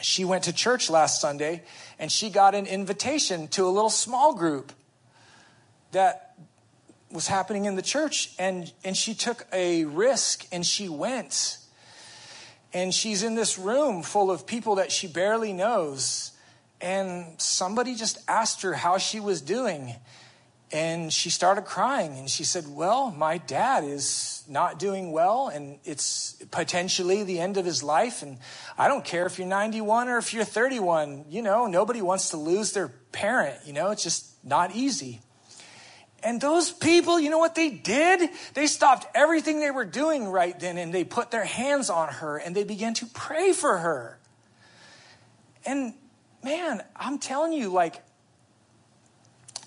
she 0.00 0.24
went 0.24 0.44
to 0.44 0.52
church 0.52 0.90
last 0.90 1.20
Sunday 1.20 1.62
and 1.98 2.10
she 2.10 2.30
got 2.30 2.54
an 2.54 2.66
invitation 2.66 3.48
to 3.48 3.64
a 3.64 3.70
little 3.70 3.90
small 3.90 4.34
group 4.34 4.72
that 5.92 6.34
was 7.10 7.28
happening 7.28 7.64
in 7.64 7.76
the 7.76 7.82
church. 7.82 8.32
And, 8.38 8.72
and 8.84 8.96
she 8.96 9.14
took 9.14 9.46
a 9.52 9.84
risk 9.84 10.46
and 10.52 10.64
she 10.66 10.88
went. 10.88 11.58
And 12.72 12.92
she's 12.92 13.22
in 13.22 13.34
this 13.34 13.58
room 13.58 14.02
full 14.02 14.30
of 14.30 14.46
people 14.46 14.74
that 14.76 14.92
she 14.92 15.06
barely 15.06 15.52
knows 15.52 16.32
and 16.80 17.40
somebody 17.40 17.94
just 17.94 18.18
asked 18.28 18.62
her 18.62 18.74
how 18.74 18.98
she 18.98 19.20
was 19.20 19.40
doing. 19.40 19.94
And 20.72 21.12
she 21.12 21.30
started 21.30 21.64
crying 21.64 22.18
and 22.18 22.28
she 22.28 22.42
said, 22.42 22.64
Well, 22.68 23.12
my 23.12 23.38
dad 23.38 23.84
is 23.84 24.42
not 24.48 24.80
doing 24.80 25.12
well 25.12 25.46
and 25.48 25.78
it's 25.84 26.32
potentially 26.50 27.22
the 27.22 27.38
end 27.38 27.56
of 27.56 27.64
his 27.64 27.84
life. 27.84 28.22
And 28.22 28.38
I 28.76 28.88
don't 28.88 29.04
care 29.04 29.26
if 29.26 29.38
you're 29.38 29.46
91 29.46 30.08
or 30.08 30.18
if 30.18 30.34
you're 30.34 30.44
31, 30.44 31.26
you 31.28 31.40
know, 31.40 31.68
nobody 31.68 32.02
wants 32.02 32.30
to 32.30 32.36
lose 32.36 32.72
their 32.72 32.88
parent, 33.12 33.60
you 33.64 33.72
know, 33.72 33.90
it's 33.90 34.02
just 34.02 34.44
not 34.44 34.74
easy. 34.74 35.20
And 36.22 36.40
those 36.40 36.72
people, 36.72 37.20
you 37.20 37.30
know 37.30 37.38
what 37.38 37.54
they 37.54 37.70
did? 37.70 38.30
They 38.54 38.66
stopped 38.66 39.06
everything 39.14 39.60
they 39.60 39.70
were 39.70 39.84
doing 39.84 40.26
right 40.26 40.58
then 40.58 40.78
and 40.78 40.92
they 40.92 41.04
put 41.04 41.30
their 41.30 41.44
hands 41.44 41.90
on 41.90 42.08
her 42.08 42.38
and 42.38 42.56
they 42.56 42.64
began 42.64 42.94
to 42.94 43.06
pray 43.06 43.52
for 43.52 43.78
her. 43.78 44.18
And 45.64 45.94
man, 46.46 46.80
I'm 46.94 47.18
telling 47.18 47.52
you, 47.52 47.68
like, 47.70 48.02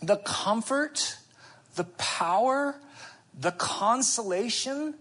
the 0.02 0.16
comfort, 0.16 1.18
the 1.76 1.84
power, 1.84 2.76
the 3.38 3.52
consolation 3.52 4.96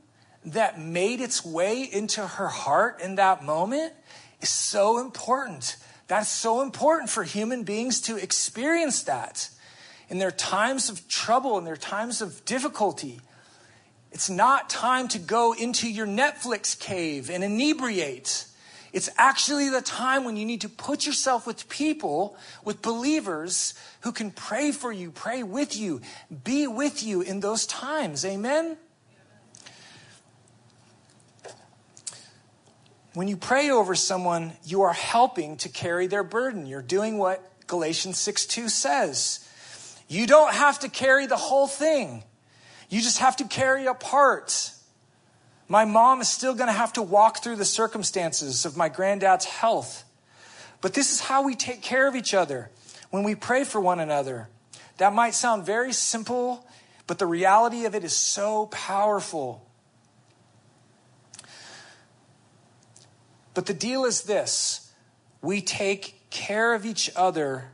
that 0.45 0.81
made 0.81 1.21
its 1.21 1.45
way 1.45 1.85
into 1.85 2.27
her 2.27 2.49
heart 2.49 3.01
in 3.01 3.15
that 3.15 3.45
moment 3.45 3.93
is 4.41 4.49
so 4.49 4.99
important. 4.99 5.77
That's 6.09 6.29
so 6.29 6.63
important 6.63 7.11
for 7.11 7.23
human 7.23 7.63
beings 7.63 8.01
to 8.03 8.17
experience 8.17 9.05
that 9.05 9.49
in 10.09 10.19
their 10.19 10.33
times 10.33 10.91
of 10.91 11.07
trouble, 11.07 11.59
in 11.59 11.65
their 11.65 11.77
times 11.77 12.21
of 12.21 12.45
difficulty. 12.45 13.21
It's 14.11 14.29
not 14.29 14.69
time 14.69 15.07
to 15.09 15.19
go 15.21 15.53
into 15.53 15.89
your 15.89 16.09
Netflix 16.09 16.77
cave 16.77 17.31
and 17.31 17.45
inebriate. 17.45 18.47
It's 18.93 19.11
actually 19.19 19.69
the 19.69 19.83
time 19.83 20.25
when 20.25 20.37
you 20.37 20.47
need 20.47 20.63
to 20.63 20.69
put 20.69 21.07
yourself 21.07 21.47
with 21.47 21.69
people, 21.69 22.37
with 22.65 22.81
believers 22.81 23.75
who 24.01 24.13
can 24.13 24.31
pray 24.31 24.73
for 24.73 24.91
you, 24.91 25.11
pray 25.11 25.43
with 25.43 25.77
you, 25.77 26.01
be 26.45 26.67
with 26.67 27.03
you 27.03 27.21
in 27.21 27.41
those 27.41 27.67
times. 27.67 28.25
Amen? 28.25 28.79
When 33.15 33.29
you 33.29 33.37
pray 33.37 33.71
over 33.71 33.95
someone, 33.95 34.53
you 34.65 34.83
are 34.83 34.93
helping 34.93 35.57
to 35.59 35.69
carry 35.69 36.07
their 36.07 36.23
burden. 36.23 36.67
You're 36.67 36.83
doing 36.83 37.19
what 37.19 37.67
Galatians 37.67 38.19
6 38.19 38.47
2 38.47 38.69
says. 38.69 39.45
You 40.09 40.27
don't 40.27 40.55
have 40.55 40.79
to 40.81 40.89
carry 40.89 41.27
the 41.27 41.37
whole 41.37 41.67
thing, 41.67 42.23
you 42.89 43.01
just 43.03 43.19
have 43.19 43.37
to 43.37 43.45
carry 43.45 43.87
a 43.87 43.95
part. 43.95 44.73
My 45.69 45.85
mom 45.85 46.23
is 46.23 46.29
still 46.29 46.55
going 46.55 46.69
to 46.69 46.73
have 46.73 46.95
to 46.95 47.03
walk 47.03 47.43
through 47.43 47.57
the 47.57 47.65
circumstances 47.65 48.65
of 48.65 48.77
my 48.77 48.89
granddad's 48.89 49.45
health. 49.45 50.05
But 50.81 50.95
this 50.95 51.13
is 51.13 51.21
how 51.21 51.43
we 51.43 51.55
take 51.55 51.83
care 51.83 52.09
of 52.09 52.17
each 52.17 52.33
other 52.33 52.71
when 53.11 53.23
we 53.23 53.35
pray 53.35 53.65
for 53.65 53.81
one 53.81 54.01
another. 54.01 54.49
That 54.97 55.13
might 55.13 55.35
sound 55.35 55.67
very 55.67 55.93
simple, 55.93 56.67
but 57.07 57.19
the 57.19 57.27
reality 57.27 57.85
of 57.85 57.95
it 57.95 58.03
is 58.03 58.17
so 58.17 58.67
powerful. 58.67 59.67
But 63.53 63.67
the 63.67 63.75
deal 63.75 64.05
is 64.05 64.23
this 64.23 64.93
we 65.43 65.61
take 65.61 66.31
care 66.31 66.75
of 66.75 66.87
each 66.87 67.11
other. 67.15 67.73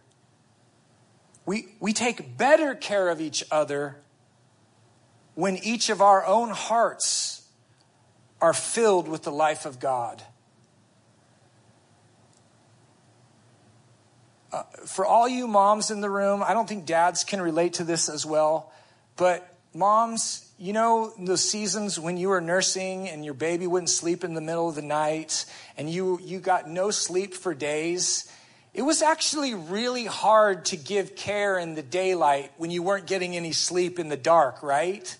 We, 1.46 1.68
we 1.78 1.92
take 1.92 2.36
better 2.36 2.74
care 2.74 3.08
of 3.10 3.20
each 3.20 3.44
other 3.50 3.96
when 5.34 5.56
each 5.58 5.90
of 5.90 6.00
our 6.00 6.24
own 6.24 6.50
hearts 6.50 7.43
are 8.44 8.52
filled 8.52 9.08
with 9.08 9.22
the 9.22 9.32
life 9.32 9.64
of 9.64 9.80
God. 9.80 10.22
Uh, 14.52 14.64
for 14.84 15.06
all 15.06 15.26
you 15.26 15.48
moms 15.48 15.90
in 15.90 16.02
the 16.02 16.10
room, 16.10 16.42
I 16.46 16.52
don't 16.52 16.68
think 16.68 16.84
dads 16.84 17.24
can 17.24 17.40
relate 17.40 17.72
to 17.74 17.84
this 17.84 18.10
as 18.10 18.26
well, 18.26 18.70
but 19.16 19.56
moms, 19.72 20.46
you 20.58 20.74
know 20.74 21.14
those 21.18 21.40
seasons 21.40 21.98
when 21.98 22.18
you 22.18 22.28
were 22.28 22.42
nursing 22.42 23.08
and 23.08 23.24
your 23.24 23.32
baby 23.32 23.66
wouldn't 23.66 23.88
sleep 23.88 24.24
in 24.24 24.34
the 24.34 24.42
middle 24.42 24.68
of 24.68 24.74
the 24.74 24.82
night 24.82 25.46
and 25.78 25.88
you, 25.88 26.20
you 26.22 26.38
got 26.38 26.68
no 26.68 26.90
sleep 26.90 27.32
for 27.32 27.54
days? 27.54 28.30
It 28.74 28.82
was 28.82 29.00
actually 29.00 29.54
really 29.54 30.04
hard 30.04 30.66
to 30.66 30.76
give 30.76 31.16
care 31.16 31.58
in 31.58 31.76
the 31.76 31.82
daylight 31.82 32.52
when 32.58 32.70
you 32.70 32.82
weren't 32.82 33.06
getting 33.06 33.36
any 33.36 33.52
sleep 33.52 33.98
in 33.98 34.10
the 34.10 34.18
dark, 34.18 34.62
right? 34.62 35.16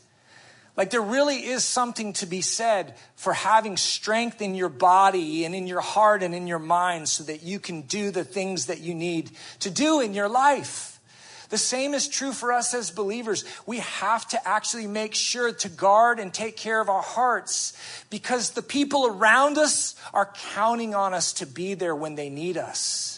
Like 0.77 0.91
there 0.91 1.03
really 1.03 1.47
is 1.47 1.64
something 1.64 2.12
to 2.14 2.27
be 2.27 2.41
said 2.41 2.97
for 3.14 3.33
having 3.33 3.77
strength 3.77 4.43
in 4.43 4.55
your 4.55 4.68
body 4.68 5.45
and 5.45 5.55
in 5.55 5.66
your 5.66 5.81
heart 5.81 6.22
and 6.22 6.35
in 6.35 6.47
your 6.47 6.59
mind 6.59 7.09
so 7.09 7.22
that 7.25 7.45
you 7.45 7.61
can 7.61 7.83
do 7.83 8.11
the 8.11 8.25
things 8.25 8.66
that 8.66 8.81
you 8.81 8.95
need 8.95 9.31
to 9.61 9.70
do 9.70 10.01
in 10.01 10.14
your 10.14 10.29
life. 10.29 10.95
The 11.51 11.59
same 11.59 11.95
is 11.95 12.09
true 12.09 12.33
for 12.33 12.53
us 12.53 12.75
as 12.75 12.91
believers. 12.91 13.45
We 13.66 13.79
have 13.79 14.27
to 14.31 14.49
actually 14.49 14.89
make 14.89 15.14
sure 15.14 15.53
to 15.53 15.68
guard 15.68 16.18
and 16.18 16.35
take 16.35 16.57
care 16.57 16.81
of 16.81 16.89
our 16.89 17.03
hearts 17.03 17.75
because 18.11 18.51
the 18.51 18.62
people 18.62 19.07
around 19.07 19.59
us 19.59 19.95
are 20.12 20.33
counting 20.55 20.97
on 20.97 21.14
us 21.14 21.35
to 21.35 21.47
be 21.47 21.75
there 21.75 21.95
when 21.95 22.16
they 22.16 22.31
need 22.31 22.57
us. 22.57 23.14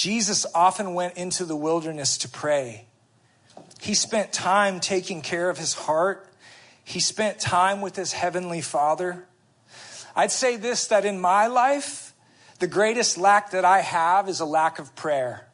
Jesus 0.00 0.46
often 0.54 0.94
went 0.94 1.18
into 1.18 1.44
the 1.44 1.54
wilderness 1.54 2.16
to 2.16 2.28
pray. 2.30 2.86
He 3.82 3.92
spent 3.92 4.32
time 4.32 4.80
taking 4.80 5.20
care 5.20 5.50
of 5.50 5.58
his 5.58 5.74
heart. 5.74 6.26
He 6.82 7.00
spent 7.00 7.38
time 7.38 7.82
with 7.82 7.96
his 7.96 8.14
heavenly 8.14 8.62
father. 8.62 9.26
I'd 10.16 10.32
say 10.32 10.56
this 10.56 10.86
that 10.86 11.04
in 11.04 11.20
my 11.20 11.48
life, 11.48 12.14
the 12.60 12.66
greatest 12.66 13.18
lack 13.18 13.50
that 13.50 13.66
I 13.66 13.82
have 13.82 14.26
is 14.30 14.40
a 14.40 14.46
lack 14.46 14.78
of 14.78 14.96
prayer. 14.96 15.46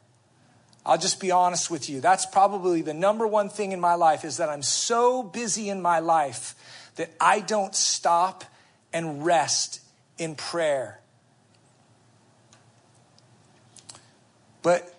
I'll 0.85 0.97
just 0.97 1.19
be 1.19 1.31
honest 1.31 1.69
with 1.69 1.89
you. 1.89 1.99
That's 1.99 2.25
probably 2.25 2.81
the 2.81 2.93
number 2.93 3.27
one 3.27 3.49
thing 3.49 3.73
in 3.73 3.81
my 3.81 3.95
life 3.95 4.23
is 4.23 4.37
that 4.37 4.47
I'm 4.47 4.63
so 4.63 5.23
busy 5.23 5.67
in 5.67 5.81
my 5.81 5.99
life 5.99 6.55
that 6.95 7.11
I 7.19 7.41
don't 7.41 7.75
stop 7.75 8.45
and 8.93 9.25
rest 9.25 9.81
in 10.17 10.35
prayer. 10.35 11.01
But 14.67 14.93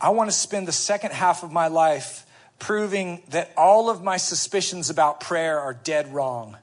I 0.00 0.08
want 0.08 0.30
to 0.30 0.36
spend 0.36 0.66
the 0.66 0.72
second 0.72 1.12
half 1.12 1.44
of 1.44 1.52
my 1.52 1.68
life 1.68 2.26
proving 2.58 3.22
that 3.28 3.52
all 3.56 3.88
of 3.88 4.02
my 4.02 4.16
suspicions 4.16 4.90
about 4.90 5.20
prayer 5.20 5.60
are 5.60 5.74
dead 5.74 6.12
wrong. 6.12 6.56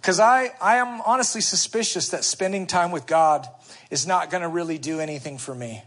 Because 0.00 0.20
I, 0.20 0.54
I 0.58 0.76
am 0.76 1.02
honestly 1.02 1.42
suspicious 1.42 2.08
that 2.08 2.24
spending 2.24 2.66
time 2.66 2.92
with 2.92 3.06
God 3.06 3.46
is 3.90 4.06
not 4.06 4.30
going 4.30 4.42
to 4.42 4.48
really 4.48 4.78
do 4.78 4.98
anything 4.98 5.36
for 5.36 5.54
me. 5.54 5.82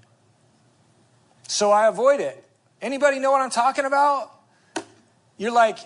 So 1.48 1.72
I 1.72 1.88
avoid 1.88 2.20
it. 2.20 2.48
Anybody 2.84 3.18
know 3.18 3.32
what 3.32 3.42
I'm 3.42 3.50
talking 3.50 3.86
about? 3.86 4.32
You're 5.38 5.52
like, 5.52 5.80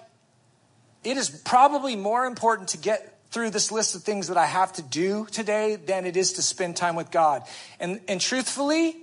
it 1.05 1.15
is 1.15 1.29
probably 1.29 1.95
more 1.95 2.25
important 2.25 2.67
to 2.69 2.77
get 2.77 3.16
through 3.38 3.51
this 3.51 3.71
list 3.71 3.93
of 3.93 4.01
things 4.01 4.29
that 4.29 4.38
I 4.38 4.47
have 4.47 4.73
to 4.73 4.81
do 4.81 5.27
today 5.29 5.75
than 5.75 6.07
it 6.07 6.17
is 6.17 6.33
to 6.33 6.41
spend 6.41 6.75
time 6.75 6.95
with 6.95 7.11
God. 7.11 7.43
And, 7.79 8.01
and 8.07 8.19
truthfully, 8.19 8.95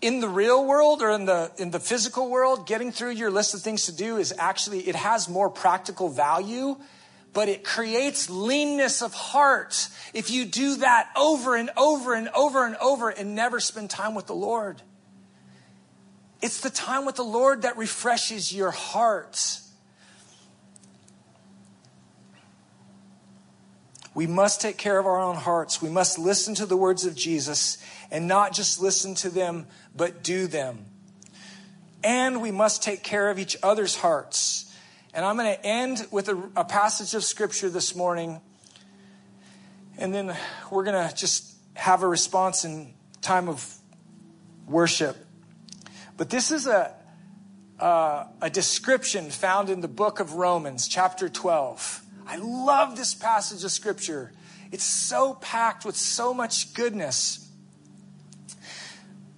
in 0.00 0.20
the 0.20 0.28
real 0.28 0.64
world 0.64 1.02
or 1.02 1.10
in 1.10 1.24
the 1.24 1.50
in 1.58 1.72
the 1.72 1.80
physical 1.80 2.30
world 2.30 2.68
getting 2.68 2.92
through 2.92 3.10
your 3.10 3.32
list 3.32 3.52
of 3.52 3.62
things 3.62 3.86
to 3.86 3.96
do 3.96 4.16
is 4.16 4.32
actually 4.38 4.88
it 4.88 4.94
has 4.94 5.28
more 5.28 5.50
practical 5.50 6.08
value 6.08 6.76
but 7.32 7.48
it 7.48 7.64
creates 7.64 8.30
leanness 8.30 9.02
of 9.02 9.12
heart 9.12 9.88
if 10.14 10.30
you 10.30 10.44
do 10.44 10.76
that 10.76 11.10
over 11.16 11.56
and 11.56 11.70
over 11.76 12.14
and 12.14 12.28
over 12.28 12.64
and 12.64 12.76
over 12.76 13.08
and 13.08 13.34
never 13.34 13.58
spend 13.58 13.90
time 13.90 14.14
with 14.14 14.28
the 14.28 14.36
Lord. 14.36 14.80
It's 16.40 16.60
the 16.60 16.70
time 16.70 17.04
with 17.04 17.16
the 17.16 17.24
Lord 17.24 17.62
that 17.62 17.76
refreshes 17.76 18.52
your 18.52 18.70
heart. 18.70 19.62
We 24.18 24.26
must 24.26 24.60
take 24.60 24.78
care 24.78 24.98
of 24.98 25.06
our 25.06 25.20
own 25.20 25.36
hearts. 25.36 25.80
We 25.80 25.90
must 25.90 26.18
listen 26.18 26.56
to 26.56 26.66
the 26.66 26.76
words 26.76 27.04
of 27.04 27.14
Jesus 27.14 27.78
and 28.10 28.26
not 28.26 28.52
just 28.52 28.82
listen 28.82 29.14
to 29.14 29.30
them, 29.30 29.68
but 29.94 30.24
do 30.24 30.48
them. 30.48 30.86
And 32.02 32.42
we 32.42 32.50
must 32.50 32.82
take 32.82 33.04
care 33.04 33.30
of 33.30 33.38
each 33.38 33.56
other's 33.62 33.94
hearts. 33.94 34.74
And 35.14 35.24
I'm 35.24 35.36
going 35.36 35.54
to 35.54 35.64
end 35.64 36.08
with 36.10 36.28
a, 36.28 36.50
a 36.56 36.64
passage 36.64 37.14
of 37.14 37.22
scripture 37.22 37.70
this 37.70 37.94
morning. 37.94 38.40
And 39.98 40.12
then 40.12 40.36
we're 40.68 40.82
going 40.82 41.08
to 41.08 41.14
just 41.14 41.54
have 41.74 42.02
a 42.02 42.08
response 42.08 42.64
in 42.64 42.92
time 43.22 43.48
of 43.48 43.72
worship. 44.66 45.16
But 46.16 46.28
this 46.28 46.50
is 46.50 46.66
a, 46.66 46.92
uh, 47.78 48.24
a 48.42 48.50
description 48.50 49.30
found 49.30 49.70
in 49.70 49.80
the 49.80 49.86
book 49.86 50.18
of 50.18 50.32
Romans, 50.32 50.88
chapter 50.88 51.28
12. 51.28 52.02
I 52.28 52.36
love 52.36 52.94
this 52.94 53.14
passage 53.14 53.64
of 53.64 53.70
scripture. 53.70 54.32
It's 54.70 54.84
so 54.84 55.32
packed 55.32 55.86
with 55.86 55.96
so 55.96 56.34
much 56.34 56.74
goodness. 56.74 57.48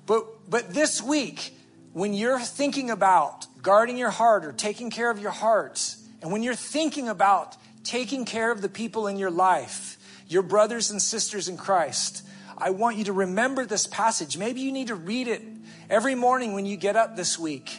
But, 0.07 0.51
but 0.51 0.75
this 0.75 1.01
week, 1.01 1.55
when 1.93 2.15
you're 2.15 2.41
thinking 2.41 2.91
about 2.91 3.47
guarding 3.63 3.97
your 3.97 4.11
heart 4.11 4.45
or 4.45 4.53
taking 4.53 4.91
care 4.91 5.09
of 5.09 5.21
your 5.21 5.31
heart, 5.31 5.95
and 6.21 6.33
when 6.33 6.43
you're 6.43 6.57
thinking 6.57 7.09
about 7.09 7.57
taking 7.85 8.25
care 8.25 8.51
of 8.51 8.61
the 8.61 8.69
people 8.69 9.07
in 9.07 9.17
your 9.17 9.31
life, 9.31 9.97
your 10.27 10.43
brothers 10.43 10.91
and 10.91 11.01
sisters 11.01 11.49
in 11.49 11.57
Christ, 11.57 12.27
I 12.59 12.71
want 12.71 12.97
you 12.97 13.05
to 13.05 13.13
remember 13.13 13.65
this 13.65 13.87
passage. 13.87 14.37
Maybe 14.37 14.63
you 14.63 14.73
need 14.73 14.89
to 14.89 14.97
read 14.97 15.29
it 15.29 15.43
every 15.89 16.17
morning 16.17 16.55
when 16.55 16.67
you 16.67 16.77
get 16.77 16.97
up 16.97 17.15
this 17.15 17.39
week. 17.39 17.71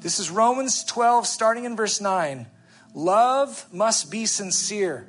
This 0.00 0.18
is 0.18 0.28
Romans 0.28 0.82
12, 0.82 1.24
starting 1.24 1.64
in 1.64 1.76
verse 1.76 2.00
9. 2.00 2.46
Love 2.96 3.66
must 3.74 4.10
be 4.10 4.24
sincere. 4.24 5.06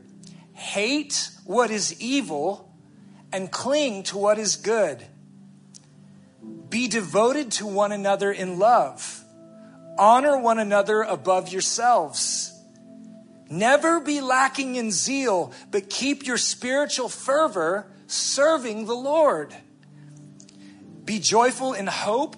Hate 0.52 1.30
what 1.46 1.72
is 1.72 2.02
evil 2.02 2.70
and 3.32 3.50
cling 3.50 4.04
to 4.04 4.18
what 4.18 4.38
is 4.38 4.58
good. 4.58 5.06
Be 6.68 6.90
devoted 6.90 7.50
to 7.54 7.66
one 7.66 7.94
another 7.94 8.30
in 8.30 8.60
love. 8.60 9.24
Honor 9.98 10.38
one 10.38 10.60
another 10.60 11.02
above 11.02 11.48
yourselves. 11.48 12.54
Never 13.50 14.02
be 14.02 14.20
lacking 14.20 14.76
in 14.76 14.92
zeal, 14.92 15.54
but 15.72 15.90
keep 15.90 16.28
your 16.28 16.38
spiritual 16.38 17.08
fervor 17.08 17.88
serving 18.06 18.86
the 18.86 18.96
Lord. 18.96 19.56
Be 21.06 21.20
joyful 21.20 21.72
in 21.72 21.88
hope, 21.88 22.36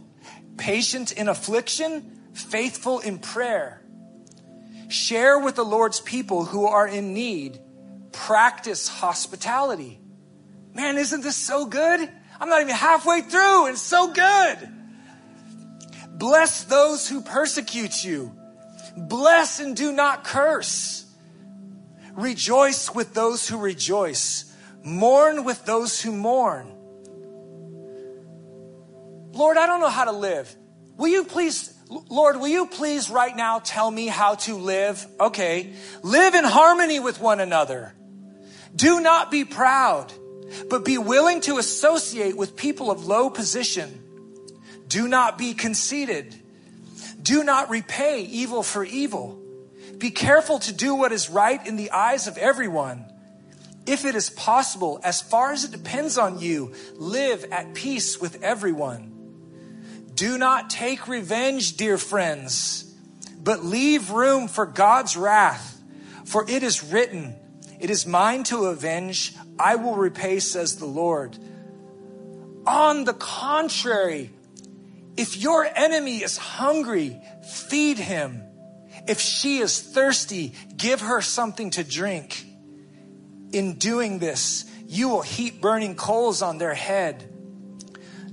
patient 0.58 1.12
in 1.12 1.28
affliction, 1.28 2.22
faithful 2.34 3.00
in 3.00 3.18
prayer. 3.18 3.79
Share 4.90 5.40
with 5.40 5.56
the 5.56 5.64
Lord's 5.64 6.02
people 6.02 6.44
who 6.44 6.66
are 6.66 6.88
in 6.88 7.14
need. 7.14 7.60
Practice 8.12 8.88
hospitality. 8.88 10.02
Man, 10.74 10.98
isn't 10.98 11.22
this 11.22 11.38
so 11.38 11.66
good? 11.66 12.10
I'm 12.42 12.50
not 12.50 12.62
even 12.62 12.76
halfway 12.76 13.22
through. 13.22 13.68
It's 13.68 13.82
so 13.82 14.12
good. 14.12 14.58
Bless 16.10 16.64
those 16.64 17.08
who 17.08 17.22
persecute 17.22 18.04
you. 18.04 18.36
Bless 18.98 19.60
and 19.60 19.76
do 19.76 19.94
not 19.94 20.24
curse. 20.24 21.06
Rejoice 22.14 22.94
with 22.94 23.14
those 23.14 23.48
who 23.48 23.58
rejoice. 23.58 24.54
Mourn 24.84 25.44
with 25.44 25.64
those 25.66 26.02
who 26.02 26.12
mourn. 26.12 26.76
Lord, 29.32 29.58
I 29.58 29.68
don't 29.68 29.80
know 29.80 29.90
how 29.90 30.06
to 30.06 30.12
live. 30.12 30.54
Will 30.98 31.08
you 31.08 31.24
please, 31.24 31.74
Lord, 31.90 32.38
will 32.38 32.48
you 32.48 32.68
please 32.68 33.10
right 33.10 33.36
now 33.36 33.60
tell 33.60 33.90
me 33.90 34.06
how 34.08 34.36
to 34.36 34.56
live? 34.56 35.06
Okay. 35.20 35.74
Live 36.04 36.36
in 36.36 36.44
harmony 36.44 37.00
with 37.00 37.20
one 37.20 37.40
another. 37.40 37.94
Do 38.76 39.02
not 39.02 39.32
be 39.32 39.44
proud, 39.44 40.14
but 40.70 40.86
be 40.86 41.00
willing 41.00 41.42
to 41.42 41.58
associate 41.58 42.38
with 42.38 42.56
people 42.56 42.92
of 42.92 43.08
low 43.08 43.32
position. 43.32 44.04
Do 44.88 45.08
not 45.08 45.38
be 45.38 45.56
conceited. 45.56 46.36
Do 47.22 47.44
not 47.44 47.72
repay 47.72 48.22
evil 48.22 48.62
for 48.62 48.84
evil. 48.84 49.40
Be 49.98 50.12
careful 50.12 50.60
to 50.60 50.74
do 50.74 50.94
what 50.96 51.12
is 51.12 51.30
right 51.30 51.66
in 51.66 51.76
the 51.76 51.92
eyes 51.92 52.28
of 52.28 52.38
everyone. 52.38 53.06
If 53.88 54.06
it 54.06 54.14
is 54.14 54.30
possible, 54.30 55.00
as 55.04 55.22
far 55.22 55.52
as 55.52 55.64
it 55.64 55.72
depends 55.72 56.20
on 56.20 56.40
you, 56.40 56.74
live 56.94 57.46
at 57.52 57.74
peace 57.74 58.22
with 58.22 58.44
everyone. 58.44 59.09
Do 60.20 60.38
not 60.38 60.70
take 60.70 61.08
revenge, 61.08 61.78
dear 61.78 61.98
friends, 61.98 62.84
but 63.42 63.64
leave 63.64 64.12
room 64.12 64.50
for 64.50 64.66
God's 64.66 65.16
wrath. 65.16 65.82
For 66.26 66.44
it 66.50 66.62
is 66.62 66.84
written, 66.84 67.38
It 67.80 67.90
is 67.90 68.06
mine 68.06 68.44
to 68.52 68.66
avenge, 68.66 69.34
I 69.58 69.78
will 69.78 69.96
repay, 69.96 70.42
says 70.42 70.76
the 70.76 70.86
Lord. 70.86 71.38
On 72.68 73.06
the 73.06 73.14
contrary, 73.14 74.32
if 75.16 75.38
your 75.38 75.66
enemy 75.74 76.18
is 76.18 76.36
hungry, 76.36 77.22
feed 77.50 77.98
him. 77.98 78.44
If 79.08 79.22
she 79.22 79.60
is 79.60 79.80
thirsty, 79.80 80.54
give 80.76 81.00
her 81.00 81.22
something 81.22 81.70
to 81.70 81.84
drink. 81.86 82.46
In 83.54 83.76
doing 83.76 84.20
this, 84.20 84.70
you 84.86 85.08
will 85.08 85.22
heap 85.22 85.62
burning 85.62 85.96
coals 85.96 86.42
on 86.42 86.58
their 86.58 86.74
head. 86.74 87.29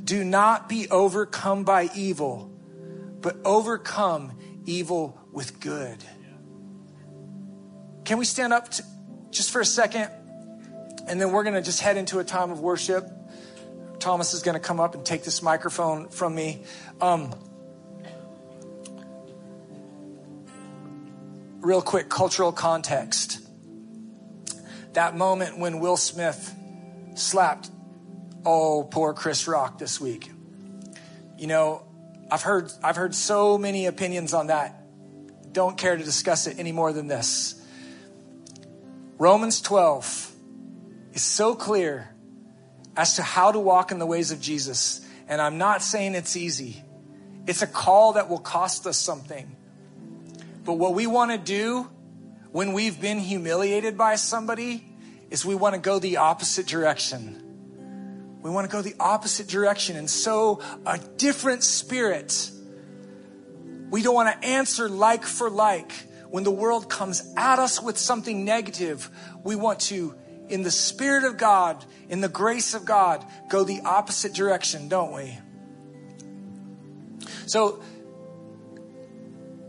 Do 0.07 0.23
not 0.23 0.69
be 0.69 0.89
overcome 0.89 1.65
by 1.65 1.91
evil, 1.97 2.49
but 3.21 3.37
overcome 3.45 4.39
evil 4.65 5.21
with 5.33 5.59
good. 5.59 5.99
Can 8.05 8.19
we 8.19 8.25
stand 8.25 8.53
up 8.53 8.69
to, 8.71 8.85
just 9.33 9.51
for 9.51 9.61
a 9.61 9.65
second? 9.65 10.09
And 11.09 11.21
then 11.21 11.33
we're 11.33 11.43
going 11.43 11.57
to 11.57 11.63
just 11.63 11.81
head 11.81 11.97
into 11.97 12.21
a 12.21 12.25
time 12.25 12.53
of 12.53 12.61
worship. 12.61 13.05
Thomas 13.99 14.33
is 14.33 14.45
going 14.45 14.55
to 14.55 14.61
come 14.61 14.79
up 14.79 14.95
and 14.95 15.05
take 15.05 15.25
this 15.25 15.43
microphone 15.43 16.09
from 16.09 16.37
me. 16.37 16.63
Um, 17.01 17.35
real 21.57 21.83
quick 21.83 22.09
cultural 22.09 22.53
context. 22.53 23.41
That 24.93 25.17
moment 25.17 25.59
when 25.59 25.81
Will 25.81 25.97
Smith 25.97 26.55
slapped, 27.17 27.71
oh, 28.47 28.85
poor 28.85 29.13
Chris 29.13 29.49
Rock 29.49 29.79
this 29.79 30.01
week. 30.01 30.31
You 31.37 31.49
know, 31.49 31.85
I've 32.31 32.43
heard, 32.43 32.73
I've 32.83 32.97
heard 32.97 33.15
so 33.15 33.59
many 33.59 33.87
opinions 33.87 34.33
on 34.33 34.47
that. 34.47 34.83
Don't 35.53 35.77
care 35.77 35.97
to 35.97 36.05
discuss 36.05 36.47
it 36.47 36.59
any 36.59 36.73
more 36.73 36.93
than 36.93 37.09
this. 37.09 37.61
Romans 39.19 39.61
12 39.61 40.33
is 41.13 41.23
so 41.23 41.55
clear 41.55 42.15
as 42.97 43.17
to 43.17 43.23
how 43.23 43.51
to 43.53 43.59
walk 43.59 43.91
in 43.91 43.99
the 43.99 44.07
ways 44.07 44.31
of 44.31 44.41
Jesus. 44.41 45.07
And 45.29 45.41
I'm 45.41 45.59
not 45.59 45.83
saying 45.83 46.15
it's 46.15 46.37
easy. 46.37 46.83
It's 47.47 47.63
a 47.63 47.67
call 47.67 48.15
that 48.15 48.29
will 48.29 48.39
cost 48.39 48.87
us 48.87 48.97
something. 48.97 49.57
But 50.65 50.75
what 50.75 50.95
we 50.95 51.07
want 51.07 51.33
to 51.33 51.39
do 51.39 51.89
when 52.53 52.73
we've 52.73 53.01
been 53.01 53.19
humiliated 53.19 53.99
by 53.99 54.17
somebody 54.17 54.85
is 55.31 55.45
we 55.45 55.55
want 55.55 55.75
to 55.75 55.81
go 55.81 55.99
the 55.99 56.19
opposite 56.19 56.67
direction. 56.67 57.46
We 58.47 58.53
want 58.53 58.71
to 58.71 58.73
go 58.73 58.81
the 58.81 58.95
opposite 59.01 59.49
direction 59.49 59.97
and 59.97 60.09
sow 60.09 60.61
a 60.87 60.99
different 61.17 61.65
spirit. 61.65 62.49
We 63.91 64.03
don't 64.03 64.15
want 64.15 64.41
to 64.41 64.49
answer 64.49 64.89
like 64.89 65.25
for 65.25 65.51
like. 65.51 65.91
When 66.31 66.45
the 66.45 66.53
world 66.53 66.89
comes 66.89 67.35
at 67.37 67.59
us 67.59 67.83
with 67.83 67.99
something 67.99 68.45
negative, 68.45 69.11
we 69.43 69.57
want 69.57 69.81
to, 69.81 70.15
in 70.49 70.63
the 70.63 70.71
Spirit 70.71 71.25
of 71.25 71.39
God, 71.39 71.85
in 72.09 72.21
the 72.21 72.29
grace 72.29 72.73
of 72.75 72.85
God, 72.85 73.25
go 73.49 73.65
the 73.65 73.81
opposite 73.81 74.33
direction, 74.33 74.89
don't 74.89 75.13
we? 75.13 75.37
So, 77.47 77.83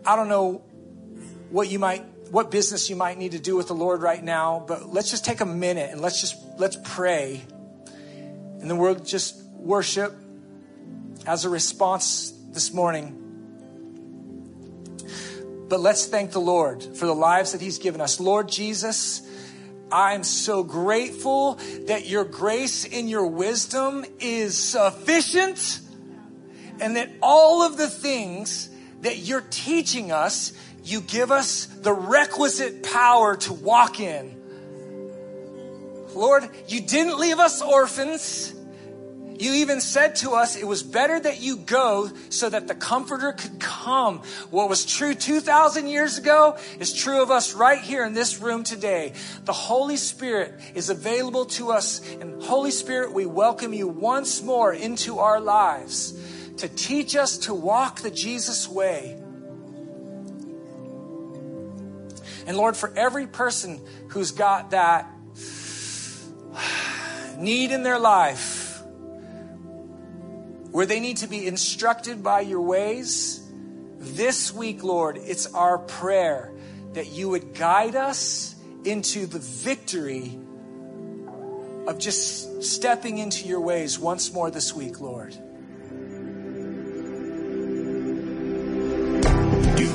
I 0.06 0.16
don't 0.16 0.30
know 0.30 0.62
what 1.50 1.68
you 1.68 1.80
might 1.80 2.06
what 2.30 2.52
business 2.52 2.92
you 2.92 2.96
might 2.96 3.18
need 3.18 3.32
to 3.32 3.40
do 3.40 3.56
with 3.56 3.70
the 3.70 3.74
Lord 3.74 4.04
right 4.04 4.24
now, 4.24 4.64
but 4.68 4.94
let's 4.94 5.10
just 5.10 5.26
take 5.26 5.42
a 5.42 5.46
minute 5.46 5.90
and 5.92 6.00
let's 6.00 6.22
just 6.22 6.36
let's 6.60 6.78
pray. 6.84 7.42
And 8.60 8.70
then 8.70 8.78
we'll 8.78 8.96
just 8.96 9.42
worship 9.54 10.14
as 11.26 11.46
a 11.46 11.50
response 11.50 12.34
this 12.52 12.74
morning. 12.74 13.24
But 15.70 15.80
let's 15.80 16.06
thank 16.06 16.32
the 16.32 16.40
Lord 16.40 16.82
for 16.84 17.06
the 17.06 17.16
lives 17.16 17.52
that 17.52 17.62
He's 17.62 17.78
given 17.78 18.00
us. 18.00 18.20
Lord 18.20 18.48
Jesus, 18.48 19.22
I'm 19.92 20.24
so 20.24 20.64
grateful 20.64 21.56
that 21.88 22.08
your 22.08 22.24
grace 22.24 22.86
and 22.86 23.10
your 23.10 23.28
wisdom 23.28 24.06
is 24.20 24.58
sufficient 24.58 25.82
and 26.80 26.96
that 26.96 27.10
all 27.22 27.64
of 27.64 27.78
the 27.78 27.90
things 27.90 28.70
that 29.02 29.18
you're 29.18 29.46
teaching 29.50 30.12
us, 30.12 30.54
you 30.84 31.02
give 31.02 31.32
us 31.32 31.66
the 31.66 31.94
requisite 31.94 32.84
power 32.84 33.36
to 33.38 33.54
walk 33.54 34.00
in. 34.00 34.36
Lord, 36.18 36.50
you 36.68 36.82
didn't 36.82 37.20
leave 37.20 37.40
us 37.40 37.62
orphans. 37.62 38.54
You 39.40 39.54
even 39.54 39.82
said 39.82 40.16
to 40.18 40.32
us 40.32 40.56
it 40.56 40.66
was 40.66 40.82
better 40.82 41.20
that 41.20 41.42
you 41.42 41.58
go 41.58 42.10
so 42.30 42.50
that 42.50 42.68
the 42.68 42.74
Comforter 42.74 43.34
could 43.34 43.60
come. 43.60 44.24
What 44.50 44.68
was 44.68 44.84
true 44.84 45.14
2,000 45.14 45.86
years 45.86 46.18
ago 46.18 46.58
is 46.80 46.92
true 46.92 47.22
of 47.22 47.30
us 47.30 47.54
right 47.54 47.80
here 47.80 48.04
in 48.04 48.14
this 48.14 48.42
room 48.42 48.64
today. 48.64 49.14
The 49.46 49.54
Holy 49.54 49.98
Spirit 49.98 50.60
is 50.74 50.90
available 50.90 51.46
to 51.46 51.72
us. 51.72 52.02
And 52.16 52.42
Holy 52.42 52.72
Spirit, 52.72 53.14
we 53.14 53.28
welcome 53.28 53.72
you 53.72 53.88
once 53.88 54.42
more 54.42 54.74
into 54.74 55.20
our 55.20 55.40
lives 55.40 56.20
to 56.58 56.68
teach 56.68 57.16
us 57.16 57.38
to 57.40 57.54
walk 57.54 58.00
the 58.00 58.10
Jesus 58.10 58.68
way. 58.68 59.22
And 62.48 62.58
Lord, 62.58 62.76
for 62.76 62.92
every 62.98 63.28
person 63.28 63.80
who's 64.08 64.32
got 64.32 64.72
that 64.72 65.14
need 67.38 67.72
in 67.72 67.84
their 67.84 68.00
life, 68.00 68.82
where 70.72 70.86
they 70.86 71.00
need 71.00 71.18
to 71.18 71.28
be 71.28 71.48
instructed 71.48 72.24
by 72.24 72.42
your 72.42 72.62
ways. 72.62 73.44
This 74.00 74.54
week, 74.54 74.84
Lord, 74.84 75.18
it's 75.18 75.54
our 75.54 75.78
prayer 75.78 76.52
that 76.94 77.08
you 77.08 77.30
would 77.30 77.54
guide 77.54 77.96
us 77.96 78.56
into 78.84 79.26
the 79.26 79.40
victory 79.40 80.38
of 81.88 81.98
just 82.00 82.64
stepping 82.64 83.18
into 83.18 83.48
your 83.48 83.62
ways 83.62 83.98
once 83.98 84.34
more 84.34 84.52
this 84.52 84.74
week, 84.74 85.00
Lord. 85.00 85.36